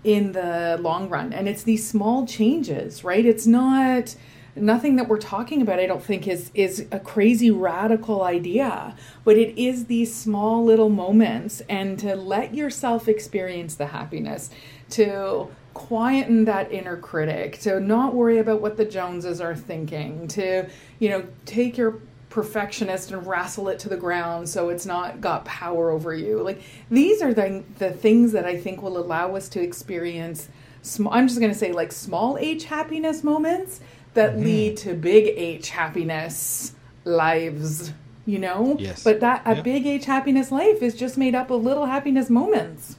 in 0.04 0.32
the 0.32 0.78
long 0.82 1.10
run. 1.10 1.34
And 1.34 1.48
it's 1.48 1.64
these 1.64 1.88
small 1.88 2.26
changes, 2.26 3.04
right? 3.04 3.26
It's 3.26 3.46
not 3.46 4.16
nothing 4.60 4.96
that 4.96 5.08
we're 5.08 5.20
talking 5.20 5.62
about 5.62 5.80
i 5.80 5.86
don't 5.86 6.04
think 6.04 6.28
is 6.28 6.52
is 6.54 6.88
a 6.92 7.00
crazy 7.00 7.52
radical 7.52 8.24
idea 8.24 8.96
but 9.24 9.38
it 9.38 9.58
is 9.58 9.86
these 9.86 10.14
small 10.14 10.64
little 10.64 10.90
moments 10.90 11.62
and 11.70 12.00
to 12.00 12.16
let 12.16 12.56
yourself 12.56 13.08
experience 13.08 13.76
the 13.76 13.88
happiness 13.88 14.50
to 14.90 15.48
quieten 15.78 16.46
that 16.46 16.72
inner 16.72 16.98
critic 16.98 17.60
to 17.60 17.80
not 17.80 18.14
worry 18.16 18.40
about 18.40 18.60
what 18.62 18.78
the 18.78 18.86
joneses 18.86 19.40
are 19.40 19.56
thinking 19.56 20.28
to 20.28 20.68
you 21.00 21.10
know 21.10 21.24
take 21.46 21.78
your 21.78 22.00
perfectionist 22.30 23.12
and 23.12 23.26
wrestle 23.28 23.70
it 23.70 23.78
to 23.80 23.88
the 23.90 23.96
ground 23.98 24.48
so 24.50 24.70
it's 24.70 24.86
not 24.86 25.22
got 25.22 25.46
power 25.46 25.90
over 25.92 26.14
you 26.14 26.42
like 26.42 26.62
these 26.90 27.22
are 27.22 27.34
the 27.34 27.64
the 27.80 27.92
things 27.92 28.32
that 28.32 28.46
i 28.46 28.56
think 28.58 28.82
will 28.82 28.98
allow 28.98 29.36
us 29.36 29.48
to 29.50 29.62
experience 29.62 30.50
sm- 30.82 31.08
i'm 31.10 31.28
just 31.28 31.40
going 31.40 31.52
to 31.52 31.58
say 31.58 31.72
like 31.72 31.92
small 31.92 32.38
h 32.40 32.66
happiness 32.66 33.24
moments 33.24 33.80
that 34.14 34.36
Mhm. 34.36 34.44
lead 34.44 34.78
to 34.78 34.94
big 34.94 35.26
h 35.38 35.70
happiness 35.70 36.74
lives 37.06 37.94
you 38.26 38.40
know 38.40 38.76
Yes. 38.80 39.04
but 39.04 39.20
that 39.22 39.42
a 39.46 39.56
Yeah. 39.56 39.62
big 39.62 39.86
h 39.86 40.06
happiness 40.06 40.52
life 40.52 40.82
is 40.82 40.96
just 40.96 41.18
made 41.18 41.36
up 41.36 41.50
of 41.52 41.64
little 41.64 41.86
happiness 41.86 42.30
moments 42.30 42.96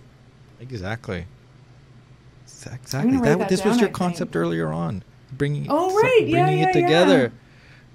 Exactly. 0.60 1.26
Exactly. 2.66 3.16
That, 3.18 3.38
that 3.38 3.48
this 3.48 3.64
was 3.64 3.80
your 3.80 3.88
I 3.88 3.92
concept 3.92 4.32
think. 4.32 4.42
earlier 4.42 4.72
on, 4.72 5.02
bringing 5.32 5.66
Oh, 5.68 5.94
right. 5.94 6.24
Yeah, 6.26 6.44
bringing 6.44 6.58
yeah, 6.60 6.68
it 6.68 6.72
together. 6.72 7.32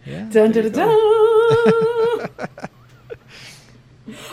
Yeah. 0.06 0.28
Dun, 0.32 0.52
dun, 0.52 0.72
dun, 0.72 2.30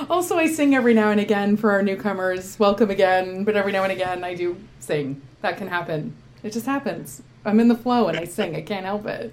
also, 0.11 0.37
I 0.37 0.49
sing 0.49 0.75
every 0.75 0.95
now 0.95 1.11
and 1.11 1.21
again 1.21 1.57
for 1.57 1.71
our 1.71 1.83
newcomers. 1.83 2.59
Welcome 2.59 2.91
again. 2.91 3.45
But 3.45 3.57
every 3.57 3.73
now 3.73 3.85
and 3.85 3.93
again, 3.93 4.25
I 4.25 4.35
do 4.35 4.57
sing. 4.81 5.23
That 5.43 5.57
can 5.57 5.69
happen. 5.69 6.15
It 6.43 6.53
just 6.53 6.67
happens. 6.67 7.23
I'm 7.45 7.61
in 7.61 7.69
the 7.69 7.77
flow 7.77 8.09
and 8.09 8.19
I 8.19 8.25
sing. 8.25 8.57
I 8.57 8.63
can't 8.63 8.85
help 8.85 9.07
it. 9.07 9.33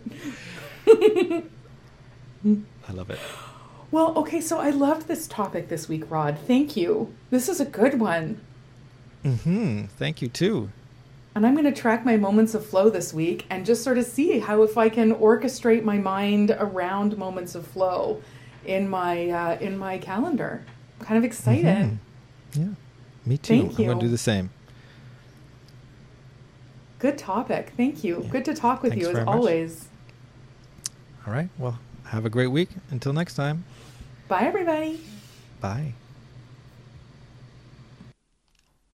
I 0.87 1.43
love 2.93 3.09
it. 3.09 3.19
Well, 3.91 4.13
okay, 4.17 4.41
so 4.41 4.59
I 4.59 4.69
loved 4.69 5.07
this 5.07 5.27
topic 5.27 5.69
this 5.69 5.89
week, 5.89 6.09
Rod. 6.09 6.37
Thank 6.45 6.77
you. 6.77 7.13
This 7.29 7.49
is 7.49 7.59
a 7.59 7.65
good 7.65 7.99
one. 7.99 8.39
hmm 9.23 9.85
Thank 9.97 10.21
you 10.21 10.27
too. 10.27 10.69
And 11.37 11.45
I'm 11.45 11.53
going 11.53 11.71
to 11.71 11.81
track 11.81 12.03
my 12.03 12.17
moments 12.17 12.55
of 12.55 12.65
flow 12.65 12.89
this 12.89 13.13
week 13.13 13.45
and 13.51 13.63
just 13.63 13.83
sort 13.83 13.99
of 13.99 14.05
see 14.05 14.39
how 14.39 14.63
if 14.63 14.75
I 14.75 14.89
can 14.89 15.13
orchestrate 15.13 15.83
my 15.83 15.99
mind 15.99 16.49
around 16.49 17.15
moments 17.15 17.53
of 17.53 17.67
flow 17.67 18.23
in 18.65 18.89
my 18.89 19.29
uh, 19.29 19.57
in 19.59 19.77
my 19.77 19.99
calendar. 19.99 20.63
I'm 20.99 21.05
kind 21.05 21.17
of 21.19 21.23
excited. 21.23 21.63
Mhm. 21.63 21.97
Yeah. 22.55 22.65
Me 23.23 23.37
too. 23.37 23.53
Thank 23.67 23.77
I'm 23.77 23.85
going 23.85 23.99
to 23.99 24.05
do 24.05 24.09
the 24.09 24.17
same. 24.17 24.49
Good 26.97 27.19
topic. 27.19 27.73
Thank 27.77 28.03
you. 28.03 28.21
Yeah. 28.23 28.29
Good 28.31 28.45
to 28.45 28.55
talk 28.55 28.81
with 28.81 28.93
Thanks 28.93 29.05
you 29.05 29.11
as 29.11 29.23
much. 29.23 29.27
always. 29.27 29.87
All 31.27 31.33
right. 31.33 31.49
Well, 31.59 31.77
have 32.05 32.25
a 32.25 32.31
great 32.31 32.47
week. 32.47 32.69
Until 32.89 33.13
next 33.13 33.35
time. 33.35 33.63
Bye, 34.27 34.41
everybody. 34.41 35.01
Bye. 35.61 35.93